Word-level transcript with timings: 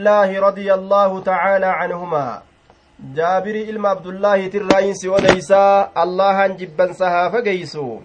الله 0.00 0.40
رضي 0.40 0.74
الله 0.74 1.20
تعالى 1.22 1.66
عنهما 1.66 2.42
جابر 3.14 3.54
إلما 3.54 3.88
عبد 3.88 4.06
الله 4.06 4.46
تراينس 4.46 5.04
وديسا 5.06 5.90
الله 5.98 6.46
جبا 6.46 6.92
سها 6.92 7.28
فقيسو 7.28 7.98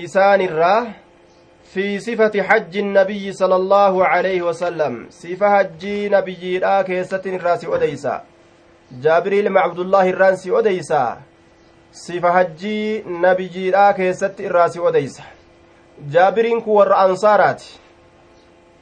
إسان 0.00 0.40
الراه 0.40 0.86
في 1.72 2.00
صفة 2.00 2.42
حج 2.42 2.76
النبي 2.76 3.32
صلى 3.32 3.56
الله 3.56 4.06
عليه 4.06 4.42
وسلم 4.42 5.06
صفة 5.10 5.46
حج 5.58 5.86
نبي 5.86 6.56
الآكيسة 6.56 7.22
الراس 7.26 7.64
وديسا 7.64 8.24
جابر 8.92 9.32
إلما 9.32 9.60
عبد 9.60 9.78
الله 9.78 10.10
الرانس 10.10 10.46
وديسا 10.46 11.20
صفة 11.92 12.30
حج 12.32 12.66
نبي 13.06 13.68
الآكيسة 13.68 14.34
الراس 14.40 14.76
وديسا 14.76 15.24
جابرين 16.10 16.60
كور 16.60 16.96
أنصارات 17.04 17.62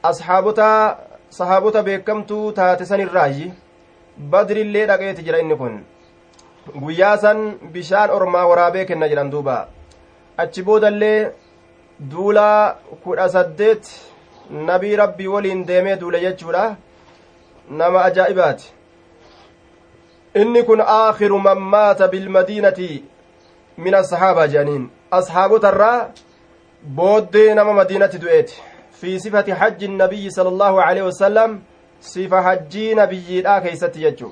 أصحابتا 0.05 1.10
sahaabota 1.37 1.83
beekamtuu 1.87 2.45
taate 2.59 2.85
san 2.91 3.01
irraayi 3.03 3.51
badrillee 4.31 4.85
dhaqeeti 4.89 5.23
jira 5.27 5.39
inni 5.43 5.55
kun 5.61 5.75
guyyaa 6.83 7.17
san 7.23 7.43
bishaan 7.75 8.09
ormaa 8.17 8.47
waraabee 8.51 8.85
kenna 8.89 9.07
jedhan 9.11 9.31
duuba 9.35 9.55
achi 10.43 10.63
boodallee 10.69 11.19
duulaa 12.13 12.75
kudha 13.03 13.29
saddeet 13.35 13.91
nabii 14.69 14.95
rabbii 15.03 15.27
waliin 15.35 15.65
deemee 15.69 15.95
duule 16.01 16.21
jechuudha 16.25 16.65
nama 17.81 18.03
ajaa'ibaati 18.09 18.73
inni 20.43 20.63
kun 20.71 20.83
aakhiru 20.95 21.39
man 21.47 21.63
bilmadiinati 22.11 22.89
min 23.77 23.95
ashaabaa 24.01 24.47
jedhaniin 24.47 24.89
ashaabotarraa 25.19 26.09
booddee 26.99 27.53
nama 27.53 27.73
madiinatti 27.79 28.21
du'eeti 28.25 28.61
في 29.01 29.19
صفة 29.19 29.53
حج 29.53 29.83
النبي 29.83 30.29
صلى 30.29 30.49
الله 30.49 30.81
عليه 30.81 31.03
وسلم 31.03 31.61
صفة 32.01 32.41
حجي 32.41 32.93
نبي 32.93 33.41
لا 33.41 33.59
كيست 33.59 33.97
يجو. 33.97 34.31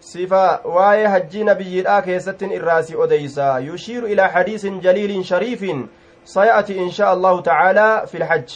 صفة 0.00 0.66
واي 0.66 1.08
حجي 1.08 1.44
نبي 1.44 1.82
لا 1.82 2.00
كيست 2.00 2.42
الراسي 2.42 2.94
أديسا. 2.98 3.58
يشير 3.58 4.04
إلى 4.04 4.28
حديث 4.28 4.66
جليل 4.66 5.24
شريف 5.24 5.62
سيأتي 6.24 6.78
إن 6.78 6.90
شاء 6.90 7.14
الله 7.14 7.40
تعالى 7.40 8.06
في 8.06 8.16
الحج. 8.16 8.50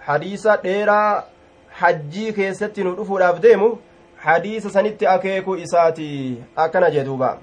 حديث 0.00 0.48
ديرا 0.48 1.24
حجي 1.70 2.32
كيست 2.32 2.80
ندفو 2.80 3.18
الأفديمو 3.18 3.78
حديث 4.18 4.66
سنت 4.66 5.02
أكيكو 5.02 5.54
إساتي. 5.54 6.42
أكنا 6.58 6.88
جدوبا. 6.88 7.38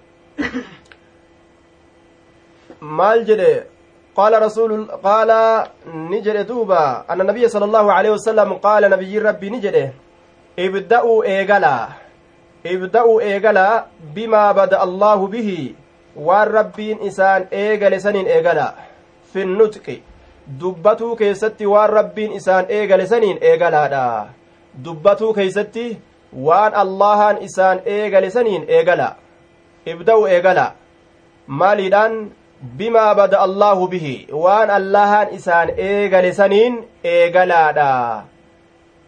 maal 2.81 3.25
jedhe 3.25 3.65
قال 4.17 4.41
رسول 4.41 4.71
قال 5.03 5.29
نجد 6.11 6.47
دوبا 6.47 7.05
أن 7.09 7.21
النبي 7.21 7.47
صلى 7.47 7.65
الله 7.65 7.85
عليه 7.93 8.11
وسلم 8.11 8.53
قال 8.53 8.89
نبي 8.89 9.19
ربي 9.19 9.49
نجد 9.49 9.93
ابدأوا 10.59 11.23
إيغلا 11.23 11.87
ابدأوا 12.65 13.21
إيغلا 13.21 13.85
بما 14.15 14.51
بدأ 14.51 14.83
الله 14.83 15.27
به 15.27 15.49
والربين 16.15 16.97
إسان 17.07 17.45
إيغل 17.53 18.01
سنين 18.01 18.25
إيغلا 18.25 18.67
في 19.33 19.41
النطق 19.41 19.87
dubbatuu 20.47 21.15
keessatti 21.19 21.67
waan 21.67 21.89
rabbiin 21.89 22.31
isaan 22.39 22.65
eegale 22.69 23.05
saniin 23.07 23.37
eegalaadha 23.41 24.27
dubbatuu 24.85 25.33
keeysatti 25.33 25.87
waan 26.47 26.75
allahaan 26.83 27.41
isaan 27.47 27.81
eegale 27.95 28.29
saniin 28.35 28.63
eegala 28.77 29.07
ibda'u 29.93 30.25
eegala 30.35 30.65
maaliidhaan 31.47 32.15
bimaa 32.61 33.15
bada 33.15 33.39
allaahu 33.39 33.87
bihi 33.87 34.27
waan 34.31 34.69
allahan 34.69 35.33
isaan 35.33 35.69
eegale 35.77 36.33
saniin 36.33 36.83
eegalaadha 37.03 38.23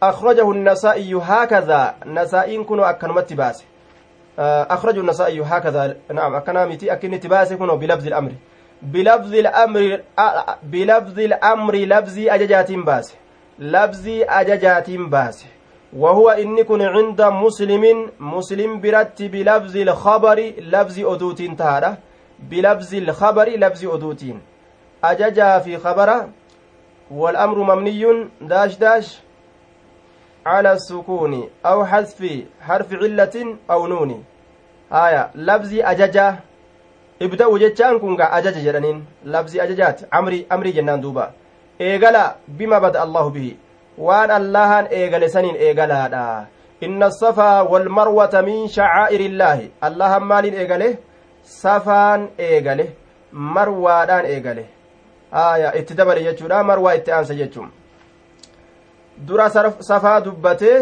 akrajahu 0.02 0.54
النسائي 0.54 1.16
هكذا. 1.16 1.96
نسائين 2.06 2.64
كنوا 2.64 2.90
أكنمت 2.90 3.34
باسه 3.34 3.66
أخرجه 4.40 5.00
النسائي 5.00 5.42
هكذا. 5.42 5.96
نعم 6.14 6.36
أكنامتي 6.36 6.94
أكنت 6.94 7.28
باسه 7.28 7.56
كنوا 7.56 7.76
بلفظ 7.76 8.08
الأمر. 8.08 8.32
بلفظ 8.82 9.34
الأمر 9.34 10.00
بلفظ 10.64 11.20
الأمر 11.20 11.76
لفظي 11.76 12.32
أججات 12.32 12.72
باسه. 12.72 13.16
لفظي 13.60 14.24
أججات 14.24 14.90
باسه. 14.92 15.46
وهو 15.94 16.30
إن 16.30 16.64
كن 16.64 16.82
عند 16.82 17.22
مسلم 17.22 18.12
مسلم 18.20 18.82
برت 18.82 19.22
بلفظ 19.22 19.78
الخبر 19.78 20.40
لفظ 20.60 21.00
أدوت 21.00 21.42
تهاره 21.42 21.98
بلفظ 22.44 22.96
الخبر 22.96 23.50
لفظ 23.50 23.86
أدوتين. 23.86 24.42
أججا 25.04 25.60
في 25.60 25.78
خبر 25.78 26.30
والأمر 27.12 27.58
مبني 27.64 28.28
داش 28.42 28.78
داش 28.78 29.20
على 30.46 30.72
السكون 30.74 31.50
أو 31.66 31.86
حذف 31.86 32.44
حرف 32.62 32.94
علة 32.94 33.58
أو 33.72 33.88
نون. 33.88 34.24
آية 34.94 35.32
لفظ 35.36 35.72
أججا. 35.74 36.36
ابدأوا 37.22 37.60
جتشان 37.60 38.00
كونغا 38.00 38.24
أجج 38.38 38.66
جرانين. 38.66 39.06
لفظ 39.26 39.58
أججات. 39.58 40.14
أمري 40.14 40.46
أمري 40.52 40.72
جنان 40.72 41.02
دوبا. 41.02 41.32
إيغلا 41.82 42.36
بما 42.48 42.80
بدأ 42.80 43.04
الله 43.04 43.30
به. 43.30 43.56
وان 43.98 44.32
اللهان 44.32 44.86
إيغل 44.86 45.30
سنين 45.30 45.56
إيغلا 45.56 46.46
إن 46.84 47.04
الصفا 47.04 47.62
والمروة 47.62 48.42
من 48.42 48.68
شعائر 48.68 49.20
الله. 49.20 49.70
اللهم 49.84 50.28
مالين 50.28 50.54
إيغله 50.54 50.98
safaan 51.56 52.30
eegale 52.48 52.86
marwaadhaan 53.56 54.26
eegale 54.34 54.66
aya 55.32 55.76
itti 55.80 55.94
dabale 56.00 56.24
jechuudha 56.28 56.64
marwaa 56.70 56.94
itti 57.00 57.12
aansa 57.18 57.34
jechuun 57.42 57.70
dura 59.28 59.50
safaa 59.90 60.22
dubbatee 60.26 60.80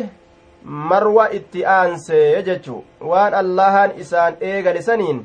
marwa 0.92 1.26
itti 1.40 1.66
aansee 1.66 2.44
jechuu 2.48 2.84
waan 3.12 3.34
allahan 3.42 3.92
isaan 4.04 4.34
eegale 4.52 4.82
saniin 4.88 5.20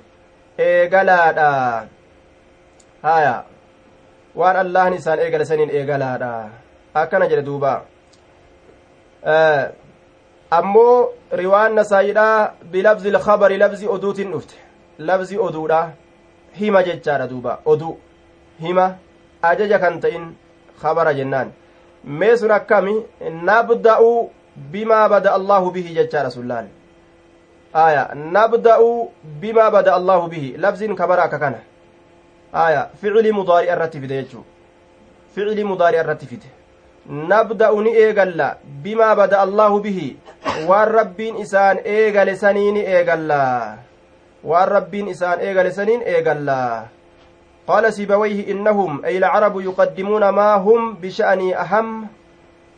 eegalaadha 0.67 1.49
haya 3.03 3.35
waan 4.41 4.57
allahan 4.65 4.95
isaan 5.01 5.19
eegale 5.25 5.45
saniin 5.51 5.71
eegalaadha 5.79 6.31
akkana 7.03 7.27
jedhe 7.33 7.43
duuba 7.49 7.73
ammoo 10.51 11.09
riwaan 11.43 11.75
nasaayidha 11.75 12.53
bilabzi 12.73 13.09
ilkhabari 13.09 13.57
labzi 13.65 13.89
oduutiin 13.89 14.33
dhufte 14.33 14.55
labzi 15.09 15.39
oduudha 15.47 15.81
hima 16.59 16.83
jechaadha 16.83 17.27
duuba 17.33 17.59
oduu 17.65 17.97
hima 18.61 18.87
ajaja 19.51 19.79
kan 19.79 20.01
ta'in 20.01 20.25
kabara 20.83 21.15
jennaan 21.15 21.53
mee 22.05 22.37
sun 22.37 22.51
akkami 22.51 22.95
nabda'u 23.49 24.31
bimaa 24.73 25.09
bada 25.09 25.35
allaahu 25.39 25.71
bihi 25.77 25.95
jechaadha 25.99 26.31
sun 26.31 26.49
laal 26.49 26.67
aya 27.85 28.09
nabda'u 28.15 28.89
bimaa 29.45 29.71
bada 29.71 29.95
allaahu 29.99 30.29
bihi 30.29 30.57
labziin 30.65 30.97
kabara 30.97 31.23
akka 31.29 31.39
kana 31.45 31.61
aya 32.65 32.89
ficili 33.01 33.33
mudaari 33.33 33.69
irratti 33.75 34.01
fide 34.01 34.17
jechuu 34.23 34.45
ficili 35.35 35.65
mudaari 35.65 35.97
irratti 36.03 36.27
fide 36.27 36.51
nabda'u 37.33 37.83
ni 37.83 37.95
eegalla 38.05 38.57
bimaa 38.83 39.15
bada 39.17 39.41
allaahu 39.47 39.81
bihi 39.87 40.17
waan 40.69 40.89
rabbiin 40.99 41.37
isaan 41.47 41.79
eegale 41.85 42.37
sanii 42.37 42.73
ni 42.73 42.85
waan 44.45 44.69
rabbiin 44.69 45.09
isaan 45.09 45.41
eegale 45.41 45.73
saniin 45.73 46.03
eegallaa 46.15 46.89
qaala 47.67 47.93
sibawayhi 47.93 48.43
innahum 48.55 49.01
ay 49.05 49.17
ilcarabu 49.17 49.61
yuqaddimuuna 49.61 50.33
maa 50.33 50.59
hum 50.59 50.97
bisha'anii 51.01 51.55
aham 51.65 52.09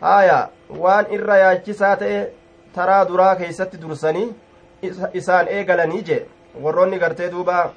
haaya 0.01 0.39
waan 0.85 1.07
irra 1.19 1.37
yaachisaa 1.45 1.97
ta'e 1.97 2.19
taraa 2.75 3.05
duraa 3.09 3.37
keeysatti 3.37 3.81
dursanii 3.81 4.29
isaan 5.23 5.49
eegalanii 5.49 6.03
je 6.11 6.19
warroonni 6.63 6.99
gartee 6.99 7.31
duuba 7.31 7.73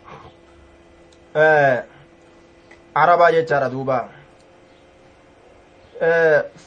carabaa 2.94 3.32
jechaadha 3.32 3.70
duuba 3.70 4.00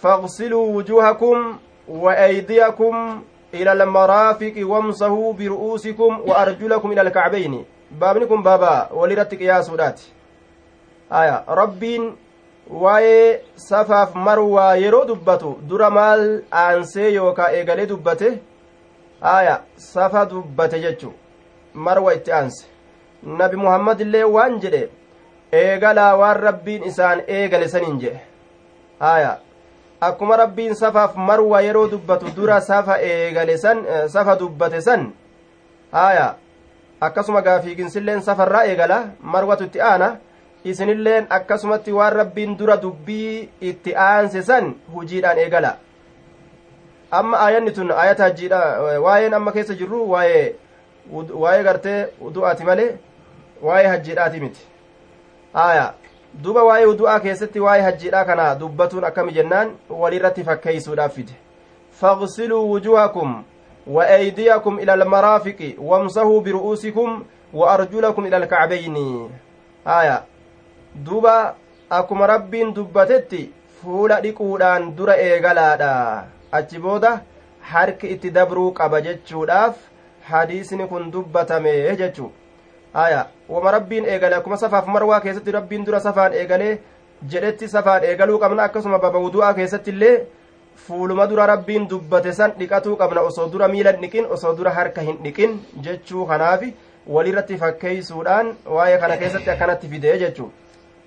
faqsiluu 0.02 0.66
wujuuhakum 0.76 1.58
wa 1.88 2.12
aydiyakum 2.16 3.22
إلى 3.53 3.71
المرافق 3.73 4.53
وامسحوا 4.57 5.33
برؤوسكم 5.33 6.19
وأرجلكم 6.27 6.91
إلى 6.91 7.01
الكعبين 7.01 7.65
بابنكم 7.91 8.43
بابا 8.43 8.89
ولرتك 8.93 9.41
يا 9.41 9.61
سودات 9.61 10.01
آية 11.11 11.43
ربين 11.49 12.15
waa'ee 12.69 13.39
safaaf 13.55 14.15
marwaa 14.15 14.75
yeroo 14.75 15.05
dubbatu 15.05 15.49
dura 15.69 15.89
maal 15.89 16.23
aansee 16.61 17.09
yookaa 17.13 17.49
eegalee 17.57 17.85
dubbate 17.85 18.29
aya 19.21 19.61
safa 19.75 20.25
dubbate 20.25 20.79
jechu 20.85 21.11
marwa 21.73 22.13
itti 22.13 22.31
aanse 22.31 22.65
nabi 23.41 23.57
muhammad 23.57 24.01
illee 24.01 24.23
waan 24.35 24.59
jedhe 24.63 24.81
eegalaa 25.61 26.15
waan 26.21 26.41
rabbiin 26.47 26.83
isaan 26.91 27.21
eegale 27.27 27.67
saniin 27.73 27.99
jedhe 27.99 28.21
aya 28.99 29.37
akkuma 30.00 30.36
rabbiin 30.36 30.74
safaaf 30.74 31.16
marwa 31.16 31.62
yeroo 31.62 31.88
dubbatu 31.88 32.30
dura 32.36 32.60
safa 32.60 33.00
eegale 33.02 33.58
san 33.58 33.84
safa 34.08 34.36
dubbate 34.36 34.80
san 34.80 35.12
haya 35.92 36.34
akkasuma 37.00 37.42
gaafiiginsilleen 37.42 38.22
safarraa 38.22 38.64
eegala 38.64 38.98
marwatu 39.22 39.64
itti 39.64 39.80
aana 39.80 40.16
isinilleen 40.64 41.26
akkasumatti 41.30 41.92
waan 41.92 42.12
rabbiin 42.16 42.56
dura 42.56 42.76
dubbii 42.76 43.48
itti 43.60 43.94
aanse 43.96 44.42
san 44.42 44.74
hujiidhaan 44.94 45.38
eegala. 45.38 45.76
Amma 47.10 47.38
aayanni 47.44 47.72
tun 47.72 47.90
aayata 47.90 48.22
hajjiidha 48.24 48.58
waa'een 49.04 49.34
amma 49.34 49.52
keessa 49.52 49.74
jirru 49.74 50.10
waa'ee 50.10 50.54
waa'ee 51.12 51.62
gartee 51.64 52.06
udu'aati 52.20 52.64
malee 52.64 52.90
waa'ee 53.62 53.86
hajjiidhaati 53.88 54.40
miti. 54.40 54.60
Aya 55.54 55.92
duba 56.34 56.64
waa'ee 56.64 56.86
udu'aa 56.86 57.20
keessatti 57.20 57.60
waa'ee 57.60 57.82
hajjiidhaa 57.82 58.24
kana 58.24 58.54
dubbatuun 58.54 59.04
akkami 59.04 59.32
jennaan 59.32 59.70
walirratti 59.90 60.44
fakkeeysuudhaaf 60.44 61.14
fide 61.14 61.32
fagsiluu 62.00 62.70
wujuhakum 62.72 63.42
وأيديكم 63.86 64.78
إلى 64.78 64.94
المرافق 64.94 65.74
وامسحوا 65.78 66.40
برؤوسكم 66.40 67.24
وأرجلكم 67.54 68.26
إلى 68.26 68.36
الكعبين 68.36 68.96
آية 69.86 70.22
دوبا 70.94 71.54
akkuma 71.90 72.26
rabbiin 72.26 72.74
dubbatetti 72.74 73.50
fuula 73.82 74.20
dhiquudhaan 74.20 74.94
dura 74.96 75.16
eegalaadha 75.18 76.24
achi 76.52 76.78
booda 76.78 77.20
harki 77.72 78.06
itti 78.14 78.30
dabruu 78.30 78.70
qaba 78.72 79.00
jechuudhaaf 79.00 79.74
hadiisni 80.28 80.86
kun 80.86 81.10
dubbatame 81.10 81.96
jechuu 81.96 82.30
aya 82.94 83.26
wama 83.48 83.70
rabbiin 83.70 84.04
eegale 84.04 84.34
akkuma 84.36 84.56
safaaf 84.56 84.86
marwaa 84.86 85.20
keessatti 85.20 85.50
rabbiin 85.52 85.84
dura 85.86 86.00
safaan 86.00 86.32
eegalee 86.34 86.78
jedhetti 87.32 87.68
safaan 87.68 88.04
eegaluu 88.04 88.38
qabna 88.38 88.62
akkasuma 88.62 88.98
baba 88.98 89.18
wudu'aa 89.18 89.54
keessatti 89.54 89.90
illee 89.90 90.26
fuuluma 90.86 91.26
dura 91.26 91.46
rabbiin 91.46 91.88
dubbate 91.88 92.32
san 92.32 92.52
dhiqatuu 92.58 92.96
qabna. 92.96 93.20
Osoo 93.20 93.48
dura 93.52 93.68
miila 93.68 93.92
hin 93.92 94.00
dhiqin 94.02 94.26
osoo 94.36 94.54
dura 94.56 94.70
harka 94.70 95.00
hin 95.00 95.18
dhiqin 95.24 95.58
jechuu 95.82 96.26
kanaafi 96.26 96.74
walirratti 97.06 97.56
fakkeeysuudhaan 97.58 98.54
waa'ee 98.66 98.98
kana 98.98 99.16
keessatti 99.16 99.50
akkanatti 99.50 99.88
fide 99.88 100.18
jechuu 100.18 100.50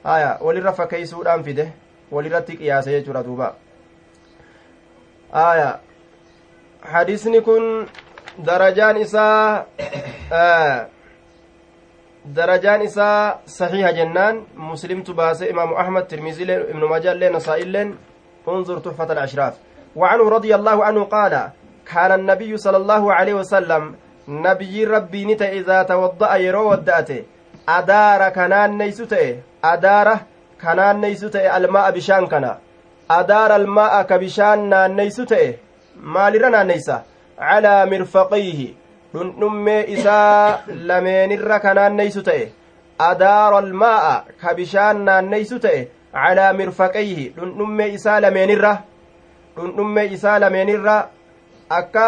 aya 0.03 0.37
walirra 0.41 0.73
fakkeeysuudhaan 0.73 1.43
fide 1.43 1.67
walirratti 2.11 2.57
qiyaase 2.57 2.91
jechuudha 2.91 3.23
duuba. 3.23 3.53
Aya 5.31 5.79
hadisni 6.81 7.41
kun 7.41 7.87
darajaan 8.45 8.97
isaa 8.97 9.65
darajaan 12.25 12.81
isaa 12.81 13.37
saxiiha 13.45 13.91
jennaan 13.93 14.45
muslimtu 14.55 15.13
baase 15.13 15.45
imaamu 15.49 15.77
ahmad 15.77 16.07
tirmiziileen 16.07 16.61
ibnu 16.71 16.87
majaallee 16.87 17.29
nasaa'iilleen 17.29 17.95
انظر 18.47 18.79
تحفة 18.79 19.11
الأشراف. 19.11 19.53
وعنه 19.95 20.29
رضي 20.29 20.55
الله 20.55 20.85
عنه 20.85 21.03
قال 21.03 21.49
كان 21.93 22.11
النبي 22.11 22.57
صلى 22.57 22.77
الله 22.77 23.13
عليه 23.13 23.33
وسلم 23.33 23.95
نبي 24.27 24.85
ربي 24.85 25.25
نت 25.25 25.41
إذا 25.41 25.83
توضأ 25.83 26.35
يرو 26.35 26.71
ودأته. 26.71 27.23
أدار 27.69 28.29
كنان 28.29 28.77
نيسوته. 28.77 29.39
أدار 29.63 30.07
كنان 30.61 31.01
نيسوته 31.01 31.57
الماء 31.57 31.91
بشان 31.91 32.27
كنا 32.27 32.57
أدار 33.11 33.55
الماء 33.55 34.01
كبشان 34.01 34.69
نان 34.69 34.95
نيسوته. 34.95 35.53
مال 36.03 36.41
رنا 36.41 36.63
نيسا. 36.63 37.03
على 37.39 37.85
مرفقيه. 37.85 38.82
Dhundhummee 39.13 39.81
isaa 39.95 40.63
lameenirra 40.89 41.59
ka 41.65 41.73
naanneysu 41.79 42.23
ta'e 42.29 42.45
adaara 43.09 43.57
almaa'a 43.63 44.13
ka 44.41 44.53
bishaan 44.59 45.03
naanneysu 45.09 45.59
ta'e 45.65 45.81
calaa 46.13 46.53
mirfaqayhi 46.59 47.29
dhundhummee 47.35 47.89
isaa 47.97 48.19
lameenirra 48.25 48.73
dhundhummee 49.57 50.07
isaa 50.17 50.39
lameenirra 50.43 50.95
akka 51.79 52.07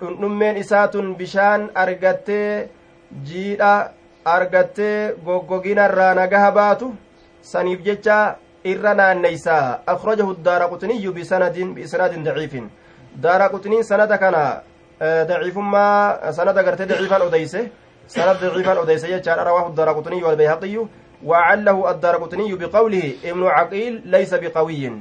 dhundhummeen 0.00 0.56
isaa 0.62 0.86
tun 0.94 1.14
bishaan 1.20 1.70
argattee 1.84 2.68
jiidha 3.30 3.72
argattee 4.36 5.14
goggoginarraa 5.26 6.14
nagaha 6.20 6.52
baatu 6.58 6.94
saniif 7.52 7.82
jecha 7.88 8.18
irra 8.72 8.94
naanneysaa 9.00 9.78
akrajahu 9.94 10.36
daara 10.46 10.68
quxiniyyu 10.72 11.12
bisanadin 11.18 11.74
biisnaadin 11.74 12.24
daciifin 12.28 12.70
daara 13.26 13.48
quxiniin 13.54 13.84
sanada 13.90 14.18
kana 14.22 14.44
daciifummaa 15.30 16.32
sanada 16.32 16.62
gartee 16.62 16.86
daciifan 16.86 17.22
odeyse 17.22 17.60
sanad 18.06 18.36
daciifan 18.40 18.78
odeyse 18.84 19.06
jechaadha 19.14 19.44
rawaahu 19.44 19.74
daara 19.78 19.94
quxiniyyu 19.94 20.26
walbayhaqiyyu 20.26 20.88
وعله 21.24 21.90
الدار 21.90 22.16
قطني 22.16 22.54
بقوله 22.54 23.12
ابن 23.24 23.42
عقيل 23.46 24.02
ليس 24.04 24.34
بقوي 24.34 24.92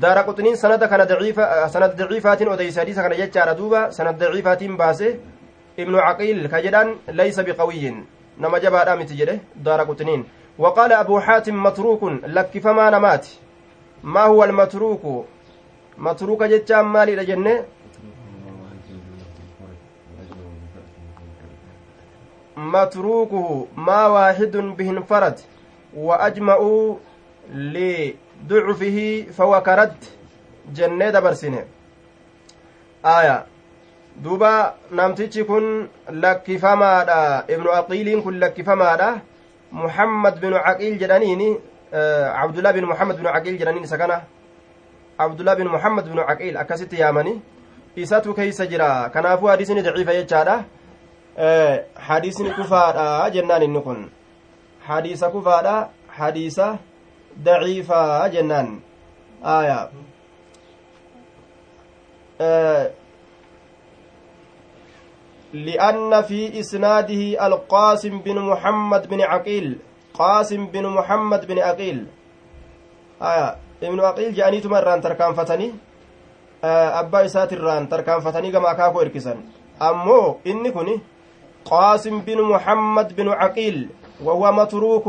دار 0.00 0.18
قطنين 0.18 0.54
سند 0.56 0.84
كان 0.84 1.04
ضعيفة 1.04 1.66
سند 1.66 2.02
ضعيفات 2.02 2.42
وديس 2.42 2.78
حديث 2.78 2.98
كان 3.00 3.12
يجار 3.12 3.52
دوبا 3.52 3.90
سند 3.90 4.18
ضعيفات 4.18 4.64
باسه 4.64 5.14
ابن 5.78 5.94
عقيل 5.94 6.46
كجدان 6.46 6.96
ليس 7.08 7.40
بقوي 7.40 7.94
نما 8.38 8.58
جبا 8.58 8.84
دامت 8.84 9.12
جده 9.12 9.38
دار 9.56 9.80
قطنين 9.80 10.24
وقال 10.58 10.92
أبو 10.92 11.20
حاتم 11.20 11.62
متروك 11.62 12.02
لك 12.36 12.58
فما 12.58 12.90
نمات 12.90 13.26
ما 14.02 14.22
هو 14.22 14.44
المتروك 14.44 15.24
متروك 15.98 16.42
جتام 16.42 16.92
مالي 16.92 17.16
لجنة 17.16 17.64
متروكه 22.56 23.66
ما 23.76 24.06
واحد 24.06 24.56
به 24.56 24.90
انفرد 24.90 25.40
وأجمعوا 25.96 26.96
لضعفه 27.54 29.26
فوكرد 29.36 29.94
جنة 30.74 31.10
دبرسنه 31.10 31.64
آية 33.04 33.46
duuba 34.22 34.74
namtichi 34.90 35.42
kun 35.44 35.88
lakkifamaadha 36.06 37.44
ibnu 37.50 37.70
aqiiliin 37.70 38.22
kun 38.22 38.38
lakkifamaadha 38.38 39.18
muhammad 39.72 40.38
binu 40.38 40.54
caqiil 40.54 40.98
jedhaniini 41.02 41.58
abdullah 42.44 42.72
bin 42.74 42.86
muhammad 42.86 43.18
binu 43.18 43.28
caqiil 43.34 43.58
jedhaniin 43.58 43.82
isa 43.82 43.98
kana 43.98 44.22
abdullah 45.18 45.58
bin 45.58 45.66
muhammad 45.66 46.06
binu 46.06 46.22
caqiil 46.22 46.56
akkasitti 46.62 47.00
yaamani 47.02 47.42
isatu 47.96 48.34
keeysa 48.34 48.66
jira 48.70 49.10
kanaafuu 49.10 49.50
hadisini 49.50 49.82
daciifa 49.82 50.14
jechaadha 50.14 50.64
hadiisni 51.94 52.50
kufaadha 52.50 53.30
jennaan 53.30 53.62
inni 53.62 53.80
kun. 53.80 54.10
Hadiisa 54.86 55.30
kufaadha 55.30 55.88
hadiisa 56.06 56.78
daciifaa 57.44 58.28
jennaan. 58.28 58.82
Aya 59.42 59.90
لأن 65.54 66.22
في 66.22 66.60
إسناده 66.60 67.46
القاسم 67.46 68.18
بن 68.18 68.38
محمد 68.38 69.02
بن 69.08 69.20
عقيل 69.20 69.78
قاسم 70.14 70.66
بن 70.66 70.86
محمد 70.86 71.46
بن 71.46 71.58
عقيل 71.58 72.06
آية 73.22 73.56
ابن 73.82 74.00
عقيل 74.00 74.34
جاني 74.34 74.60
تمران 74.60 75.00
تركان 75.00 75.34
فتني 75.34 75.72
أبا 76.64 77.24
إسات 77.24 77.52
الران 77.52 77.88
تركان 77.88 78.20
فتني 78.20 78.50
كما 78.52 78.72
كاكو 78.72 79.00
إركسن 79.00 79.38
أمو 79.82 80.38
إني 80.46 80.70
كني 80.70 81.00
قاسم 81.64 82.20
بن 82.20 82.42
محمد 82.42 83.16
بن 83.16 83.28
عقيل 83.28 83.88
وهو 84.24 84.52
متروك 84.52 85.06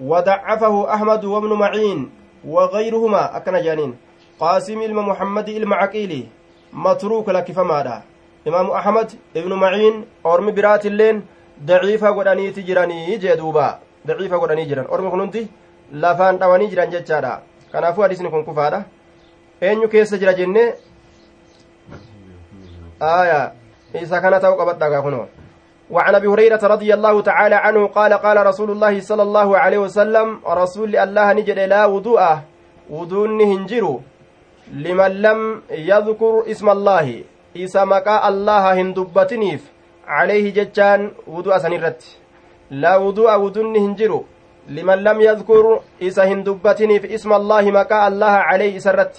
وضعفه 0.00 0.94
أحمد 0.94 1.24
وابن 1.24 1.52
معين 1.52 2.10
وغيرهما 2.44 3.36
أكن 3.36 3.62
جانين. 3.62 3.92
قاسم 4.40 4.82
إلما 4.82 5.02
محمد 5.02 5.48
إلما 5.48 5.76
عقيلي 5.76 6.26
متروك 6.72 7.28
لك 7.28 7.52
فماذا 7.52 8.02
إمام 8.48 8.70
أحمد 8.70 9.08
ابن 9.36 9.52
معين 9.52 10.04
أرمي 10.26 10.52
برات 10.52 10.86
اللين 10.86 11.22
ضعيفة 11.64 12.10
قداني 12.10 12.50
تجراني 12.50 13.16
جدوبا. 13.16 13.78
ضعيفة 14.06 14.36
قداني 14.36 14.64
جران. 14.64 14.86
أرمي 14.92 15.10
كننتي 15.10 15.46
lafaan 15.92 16.38
dhawanii 16.38 16.66
jiran 16.68 16.90
jechaadha 16.90 17.40
kanaafuu 17.72 18.02
hadisni 18.02 18.30
kun 18.30 18.44
kufaadha 18.44 18.84
eenyu 19.60 19.88
keessa 19.88 20.18
jira 20.18 20.34
jenne 20.34 20.74
aya 23.00 23.52
isa 23.94 24.20
kana 24.20 24.40
ta'u 24.40 24.56
qabadhagaa 24.56 25.02
kunoo 25.02 25.26
وعن 25.86 26.14
أبي 26.14 26.26
هريرة 26.26 26.58
رضي 26.58 26.90
الله 26.94 27.22
تعالى 27.22 27.54
عنه 27.54 27.86
قال 27.94 28.12
قال 28.18 28.46
رسول 28.46 28.70
الله 28.74 29.00
صلى 29.00 29.22
الله 29.22 29.58
عليه 29.58 29.78
وسلم 29.78 30.42
رسول 30.42 30.96
الله 30.96 31.32
نجد 31.32 31.58
لا 31.58 31.86
وضوء 31.86 32.22
وضوء 32.90 33.28
هنجر 33.38 33.84
لمن 34.74 35.10
لم 35.22 35.62
يذكر 35.70 36.50
اسم 36.50 36.66
الله. 36.70 37.06
إسا 37.56 37.84
مكا 37.86 38.28
الله 38.28 38.64
هندبتنيف 38.82 39.62
عليه 40.10 40.50
ججان 40.58 41.00
وضوء 41.30 41.58
سنرت. 41.58 42.02
لا 42.82 42.98
وضوء 42.98 43.30
وضوء 43.38 43.78
هنجر 43.78 44.12
لمن 44.66 44.98
لم 45.06 45.18
يذكر 45.20 45.64
إسا 46.02 46.24
هندبتنيف 46.24 47.02
اسم 47.14 47.30
الله 47.32 47.64
مكا 47.70 48.08
الله 48.10 48.34
عليه 48.50 48.74
سرت. 48.82 49.14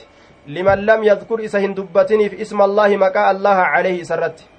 لمن 0.51 0.77
لم 0.83 1.00
يذكر 1.03 1.38
إسا 1.47 1.59
هندبتنيف 1.63 2.43
اسم 2.43 2.59
الله 2.62 2.89
مكا 2.97 3.31
الله 3.31 3.57
عليه 3.74 4.03
سرت. 4.03 4.56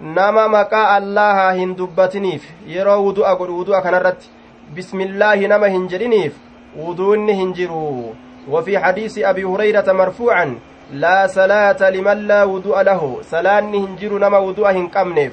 Nama 0.00 0.48
maqaa 0.48 0.94
allaha 0.96 1.52
hin 1.52 1.76
dubbatiniif 1.76 2.44
yeroo 2.66 3.00
wudu'a 3.06 3.36
godhu 3.36 3.58
wudu'a 3.58 3.82
kanarratti 3.82 4.30
bismillaahi 4.74 5.48
nama 5.48 5.68
hin 5.68 5.88
jedhiniif 5.88 6.32
wuduunni 6.76 7.34
hin 7.34 7.52
jiru. 7.54 8.14
وفي 8.50 8.78
حديث 8.78 9.18
أبي 9.18 9.44
هريرة 9.44 9.92
مرفوعا 9.92 10.58
لا 10.92 11.26
صلاة 11.26 11.90
لمن 11.90 12.26
لا 12.26 12.44
وضوء 12.44 12.82
له 12.82 13.18
سلان 13.22 13.74
هنجر 13.74 14.18
نما 14.18 14.38
وضوء 14.38 14.70
هنقمنف 14.70 15.32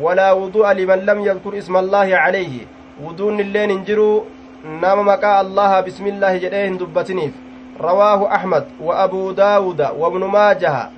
ولا 0.00 0.32
وضوء 0.32 0.72
لمن 0.72 0.98
لم 0.98 1.20
يذكر 1.20 1.58
اسم 1.58 1.76
الله 1.76 2.16
عليه 2.16 2.66
وضوء 3.02 3.40
اللين 3.40 3.70
هنجر 3.70 4.22
نما 4.64 5.02
مكا 5.02 5.40
الله 5.40 5.80
بسم 5.80 6.06
الله 6.06 6.36
جديه 6.36 6.68
دبتنيف 6.68 7.32
رواه 7.80 8.34
أحمد 8.34 8.64
وأبو 8.80 9.32
داود 9.32 9.80
وابن 9.80 10.24
ماجه 10.24 10.88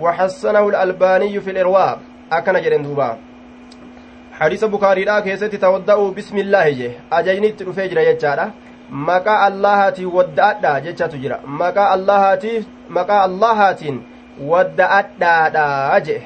وحسنه 0.00 0.68
الألباني 0.68 1.40
في 1.40 1.50
الإرواء 1.50 1.98
أكن 2.38 2.60
جرين 2.64 2.82
دوبا 2.82 3.18
حديث 4.32 4.64
بخاري 4.64 5.04
لا 5.04 5.20
كيستي 5.20 5.56
تودعوا 5.56 6.10
بسم 6.10 6.36
الله 6.38 6.66
جه 6.70 6.90
أجيني 7.12 7.48
ترفجر 7.52 7.98
يجارة 7.98 8.46
maqaa 8.92 9.48
allahaatiin 9.48 10.12
wadda'adhaa 10.12 10.80
jechatu 10.84 11.16
jira 11.20 11.38
maqaa 11.60 11.88
allahaatiin 11.96 12.66
maqaa 12.96 13.22
allahaatiin 13.28 14.00
wadda'adhaadha 14.50 16.00
jee 16.08 16.20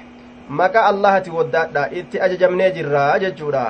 maqaa 0.61 0.87
allahaatiin 0.93 1.37
wadda'adhaa 1.39 1.87
itti 2.01 2.21
ajajamnee 2.27 2.71
jirra 2.79 3.05
jechuudha 3.25 3.65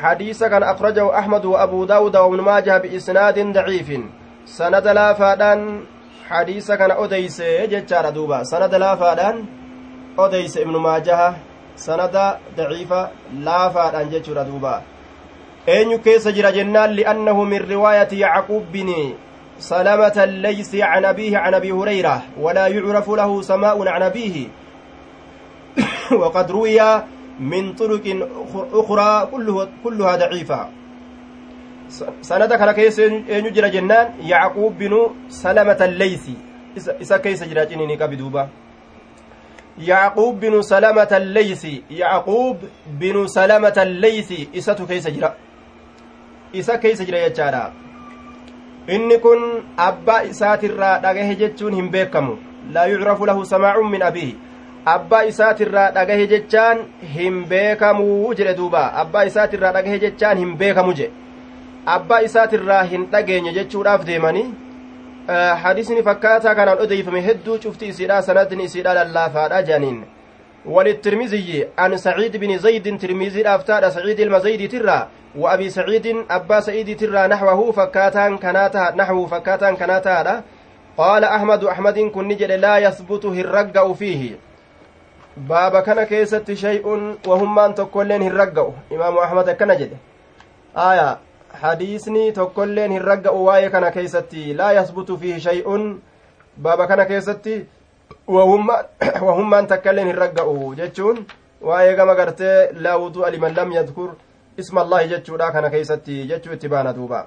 hadiisa 0.00 0.50
kana 0.50 0.72
akhrajahu 0.74 1.14
ahmad 1.22 1.46
wa 1.52 1.62
abuu 1.66 1.86
daawuda 1.92 2.22
wa 2.26 2.28
ibnu 2.32 2.42
maajah 2.50 2.80
biisnaadin 2.82 3.54
daciifin 3.58 4.10
sanada 4.58 4.94
laafaadhaan 5.00 5.86
hadiisa 6.28 6.76
kana 6.76 6.98
odeyse 7.06 7.68
jechaadha 7.76 8.14
duuba 8.18 8.44
sanada 8.44 8.82
laafaadhaan 8.86 9.46
odeyse 10.26 10.62
ibnu 10.66 10.82
maajaha 10.88 11.34
sanada 11.76 12.40
daciifa 12.56 13.10
laafaadhaan 13.44 14.10
jechuudha 14.10 14.44
duuba. 14.44 14.82
Eenyu 15.66 15.98
keessa 15.98 16.32
jira 16.32 16.52
jennaan 16.52 16.94
li'annahu 16.94 17.46
min 17.46 17.62
riwaayati 17.62 18.20
yacquub 18.20 18.72
bini 18.72 19.16
سلمة 19.58 20.16
الليث 20.24 20.74
عن 20.74 21.04
أبيه 21.04 21.38
عن 21.38 21.54
أبي 21.54 21.72
هريرة 21.72 22.22
ولا 22.40 22.66
يعرف 22.66 23.10
له 23.10 23.42
سماء 23.42 23.88
عن 23.88 24.02
أبيه 24.02 24.48
وقد 26.22 26.50
روي 26.50 26.80
من 27.40 27.72
طرق 27.72 28.26
أخرى 28.72 29.28
كله 29.30 29.68
كلها 29.84 30.16
ضعيفة 30.16 30.68
سندك 32.22 32.60
على 32.60 32.74
كيس 32.74 32.98
يجرى 33.28 33.70
جنان 33.70 34.06
يعقوب 34.22 34.78
بن 34.78 35.10
سلمة 35.28 35.80
الليث 35.80 36.26
إسا 37.02 37.16
كيس 37.16 37.42
جرى 37.44 37.66
جنيني 37.66 37.96
كبدوبة 37.96 38.48
yacquub 39.78 40.40
binu 40.40 40.62
salamata 40.62 41.18
leysi 41.18 41.82
yacquub 41.90 42.58
binu 43.00 43.28
salamata 43.28 43.84
leysi 43.84 44.48
isatu 44.52 44.86
keeysa 44.86 45.10
jira. 45.10 45.34
Isa 46.52 46.78
keeysa 46.78 47.04
jira 47.04 47.18
jechaadha 47.28 47.72
inni 48.88 49.18
kun 49.18 49.64
abbaa 49.76 50.22
isaatirraa 50.30 50.98
dhagahe 50.98 51.34
jechuun 51.42 51.74
hin 51.74 51.90
beekamu 51.90 52.38
laa 52.74 52.86
yucrafu 52.86 53.26
lahu 53.26 53.46
samaacun 53.46 53.90
min 53.90 54.02
abiihi. 54.02 54.36
Abbaa 54.86 55.24
isaatirraa 55.24 55.90
dhagahe 55.90 56.26
jechaan 56.26 56.86
hin 57.16 57.44
beekamuu 57.48 58.34
jedhe 58.34 58.54
duuba. 58.54 58.92
Abbaa 59.02 59.24
isaatirraa 59.24 59.72
dhagahe 59.72 59.98
jechaan 59.98 60.38
hin 60.38 60.56
beekamu 60.56 60.92
jedhe 60.92 61.24
abbaa 61.92 62.20
isaatirraa 62.26 62.82
hin 62.90 63.06
dhageenye 63.12 63.52
jechuudhaaf 63.56 64.04
deemanii 64.06 64.44
hadisni 65.62 66.02
fakkaataa 66.02 66.54
kanaan 66.54 66.78
odeeyfame 66.78 67.20
hedduu 67.26 67.58
cufti 67.58 67.88
isiidha 67.88 68.22
sanadni 68.22 68.64
isiidha 68.64 68.94
lallaafaadha 68.94 69.62
jedhaniin 69.62 70.04
وللترمذي 70.66 71.66
عن 71.78 71.96
سعيد 71.96 72.36
بن 72.36 72.58
زيد 72.58 73.00
ترمذي 73.00 73.40
الأفتاد 73.40 73.88
سعيد 73.88 74.20
المزيد 74.20 74.70
ترى 74.70 75.08
وأبي 75.36 75.70
سعيد 75.70 76.24
أبا 76.30 76.60
سعيد 76.60 76.96
ترى 77.00 77.26
نحوه 77.28 77.72
فكاتان 77.72 78.38
كناتا 78.38 78.94
نحوه 78.96 79.26
فكاتان 79.26 79.76
كناتا 79.76 80.42
قال 80.96 81.24
أحمد 81.24 81.64
أحمد 81.64 81.98
كن 81.98 82.28
نجد 82.28 82.52
لا 82.52 82.78
يثبت 82.78 83.26
هرقأ 83.26 83.92
فيه 83.92 84.36
بابا 85.36 85.80
كان 85.80 86.04
كيست 86.04 86.52
شيء 86.52 86.86
وهم 87.26 87.58
أن 87.58 87.74
تقولين 87.74 88.22
هرقأ 88.22 88.72
إمام 88.92 89.18
أحمد 89.18 89.50
كان 89.50 89.76
جد 89.76 89.92
آية 90.76 91.18
حديثني 91.54 92.30
تقولين 92.32 92.92
هرقأ 92.92 93.30
واي 93.30 93.68
كان 93.70 93.88
كيستي 93.88 94.52
لا 94.52 94.72
يثبت 94.72 95.12
فيه 95.12 95.38
شيء 95.38 95.98
بابا 96.58 96.84
كان 96.86 97.02
كيستي 97.02 97.64
wahummaan 98.26 99.66
takka 99.66 99.90
illeen 99.92 100.06
hin 100.08 100.16
ragga'u 100.16 100.74
jechuun 100.76 101.18
waa'ee 101.68 101.96
gama 101.96 102.14
gartee 102.20 102.72
laa 102.84 102.96
wudu'a 103.02 103.30
liman 103.34 103.54
lam 103.56 103.72
yadkur 103.72 104.10
isma 104.62 104.80
allaahi 104.84 105.08
jechuudha 105.12 105.50
kana 105.52 105.70
keeysatti 105.74 106.16
jechuu 106.30 106.52
itti 106.56 106.68
baana 106.74 106.92
duuba 106.98 107.20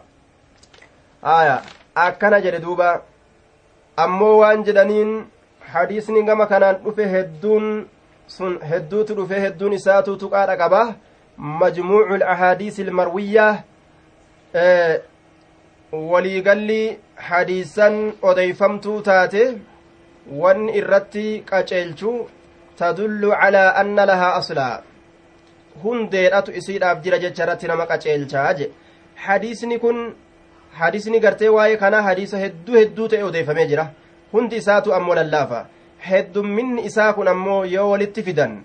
aya 1.36 1.62
akkana 2.06 2.42
jedhe 2.46 2.60
duuba 2.66 2.90
ammoo 4.06 4.38
waan 4.42 4.64
jedhaniin 4.70 5.14
hadiisni 5.74 6.24
gama 6.30 6.48
kanaan 6.54 6.82
dhufe 6.84 7.06
hedduun 7.14 7.88
sun 8.38 8.60
hedduutu 8.72 9.16
dhufe 9.22 9.40
hedduun 9.46 9.74
isaatu 9.80 10.18
tuqaadha 10.24 10.58
qaba 10.64 10.84
majmuucu 11.38 12.14
alahaadiisi 12.20 12.82
ilmarwiyyaa 12.88 13.54
waliigalli 15.92 17.00
hadiisan 17.16 18.13
odeeyfamtuu 18.22 19.01
taate 19.01 19.44
wanni 20.42 20.77
irratti 20.80 21.25
qaceelchu 21.50 22.12
tadullu 22.80 23.32
calaa 23.42 23.70
anna 23.82 24.06
lahaa 24.12 24.34
aslaa 24.42 24.75
hundeedhatu 25.84 26.51
isiidhaaf 26.60 27.01
jira 27.04 27.20
jecha 27.24 27.44
irratti 27.44 27.68
nama 27.68 27.86
qaceelchaa 27.92 28.54
je. 28.60 28.72
Hadiisni 29.25 29.80
kun 29.80 30.00
hadiisni 30.80 31.20
gartee 31.20 31.50
waa'ee 31.58 31.77
kanaa 31.84 32.01
hadiisa 32.10 32.38
hedduu 32.44 32.75
hedduu 32.80 33.08
ta'e 33.08 33.24
odeeffamee 33.24 33.66
jira. 33.72 33.86
Hundi 34.34 34.56
isaatu 34.62 34.94
ammoo 34.94 35.16
lallaafa. 35.20 35.66
Heddumminni 36.10 36.86
isaa 36.89 37.13
kun 37.13 37.27
ammoo 37.27 37.63
yoo 37.66 37.89
walitti 37.92 38.24
fidan 38.24 38.58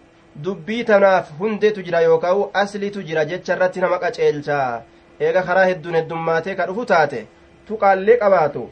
dubbii 0.45 0.85
tanaaf 0.85 1.31
hundeetu 1.39 1.83
jira 1.87 2.01
yookaan 2.09 2.43
aslitu 2.63 3.03
jira 3.09 3.25
jecha 3.25 3.55
irratti 3.57 3.81
nama 3.81 3.99
qaceelchaa 4.05 4.83
eega 5.29 5.43
karaa 5.49 5.65
hedduun 5.71 5.99
heddummaatee 5.99 6.55
ka 6.61 6.67
dhufu 6.69 6.87
taate 6.93 7.21
tuqaallee 7.69 8.17
qabaatu 8.23 8.63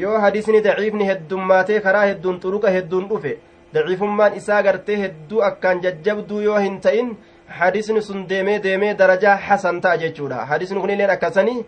yoo 0.00 0.18
hadisni 0.24 0.62
daciifni 0.66 1.08
heddummaatee 1.10 1.80
karaa 1.86 2.06
hedduun 2.10 2.40
xuruqa 2.44 2.74
hedduun 2.76 3.08
dhufe 3.12 3.36
daciifummaan 3.74 4.36
isaa 4.40 4.62
gartee 4.62 4.98
hedduu 5.04 5.42
akkaan 5.50 5.82
jajjabduu 5.86 6.40
yoo 6.48 6.58
hin 6.66 6.80
ta'in 6.86 7.16
hadisni 7.60 8.02
sun 8.02 8.28
deemee 8.28 8.58
deemee 8.66 8.94
darajaa 8.98 9.36
hasan 9.48 9.80
ta'a 9.86 10.02
jechuudha 10.04 10.44
hadisni 10.52 10.80
kun 10.80 10.90
illeen 10.96 11.14
akkasanii 11.16 11.64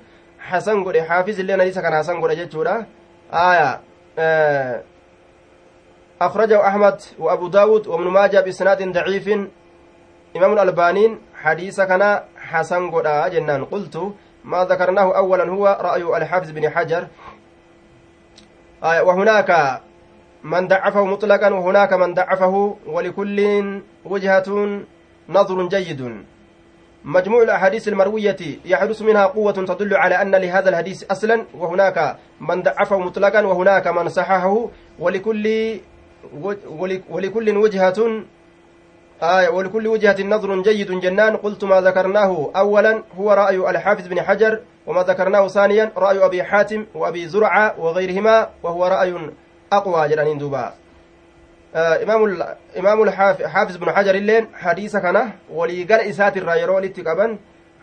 hasan 0.50 0.82
godhe 0.88 1.06
haafiz 1.12 1.38
illeen 1.44 1.60
hadisa 1.64 1.82
kana 1.82 2.02
hasan 2.02 2.20
godhe 2.20 2.36
jechuudha 2.42 2.76
aya 3.46 3.70
أخرجه 6.20 6.68
أحمد 6.68 7.00
وأبو 7.18 7.46
داود 7.48 7.86
وابن 7.86 8.08
ماجه 8.08 8.40
بإسناد 8.40 8.92
ضعيف 8.92 9.28
إمام 10.36 10.52
الألبانين 10.52 11.18
حديث 11.34 11.80
كان 11.80 12.20
حسن 12.36 12.90
قد 12.90 13.30
جنان 13.32 13.64
قلت 13.64 13.96
ما 14.46 14.64
ذكرناه 14.64 15.16
أولا 15.16 15.44
هو 15.50 15.78
رأي 15.80 16.02
الحافظ 16.22 16.50
بن 16.50 16.70
حجر. 16.70 17.06
آية 18.84 19.00
وهناك 19.00 19.80
من 20.44 20.68
ضعفه 20.68 21.04
مطلقا 21.04 21.48
وهناك 21.50 21.92
من 21.92 22.14
ضعفه 22.14 22.76
ولكل 22.86 23.38
وجهة 24.04 24.48
نظر 25.28 25.66
جيد. 25.68 26.22
مجموع 27.04 27.42
الأحاديث 27.42 27.88
المروية 27.88 28.36
يحدث 28.64 29.02
منها 29.02 29.26
قوة 29.26 29.52
تدل 29.52 29.94
على 29.94 30.22
أن 30.22 30.34
لهذا 30.34 30.68
الحديث 30.68 31.10
أصلا. 31.10 31.44
وهناك 31.54 32.16
من 32.40 32.62
ضعفه 32.62 32.98
مطلقا 32.98 33.42
وهناك 33.42 33.86
من 33.86 34.08
صححه 34.08 34.68
ولكل 34.98 35.46
ولكل 37.10 37.56
وجهة 37.56 37.98
آية 39.22 39.48
ولكل 39.48 39.86
وجهة 39.86 40.22
نظر 40.22 40.62
جيد 40.62 40.92
جنان 41.00 41.36
قلت 41.36 41.64
ما 41.64 41.80
ذكرناه 41.80 42.50
أولا 42.56 43.02
هو 43.18 43.32
رأي 43.32 43.56
الحافظ 43.56 44.06
بن 44.08 44.22
حجر 44.22 44.60
وما 44.86 45.02
ذكرناه 45.02 45.48
ثانيا 45.48 45.92
رأي 45.96 46.24
أبي 46.24 46.42
حاتم 46.42 46.86
وأبي 46.94 47.28
زرعة 47.28 47.74
وغيرهما 47.78 48.48
وهو 48.62 48.86
رأي 48.86 49.30
أقوى 49.72 50.08
جنان 50.08 50.38
دوبا. 50.38 50.74
آه 51.74 52.02
إمام 52.02 52.42
إمام 52.78 53.02
الحافظ 53.02 53.76
بن 53.76 53.90
حجر 53.90 54.14
اللين 54.14 54.46
حديث 54.54 54.96
كان 54.96 55.30
وليقال 55.50 56.00
إسات 56.00 56.36
الرايرو 56.36 56.78
لتقبا 56.78 57.38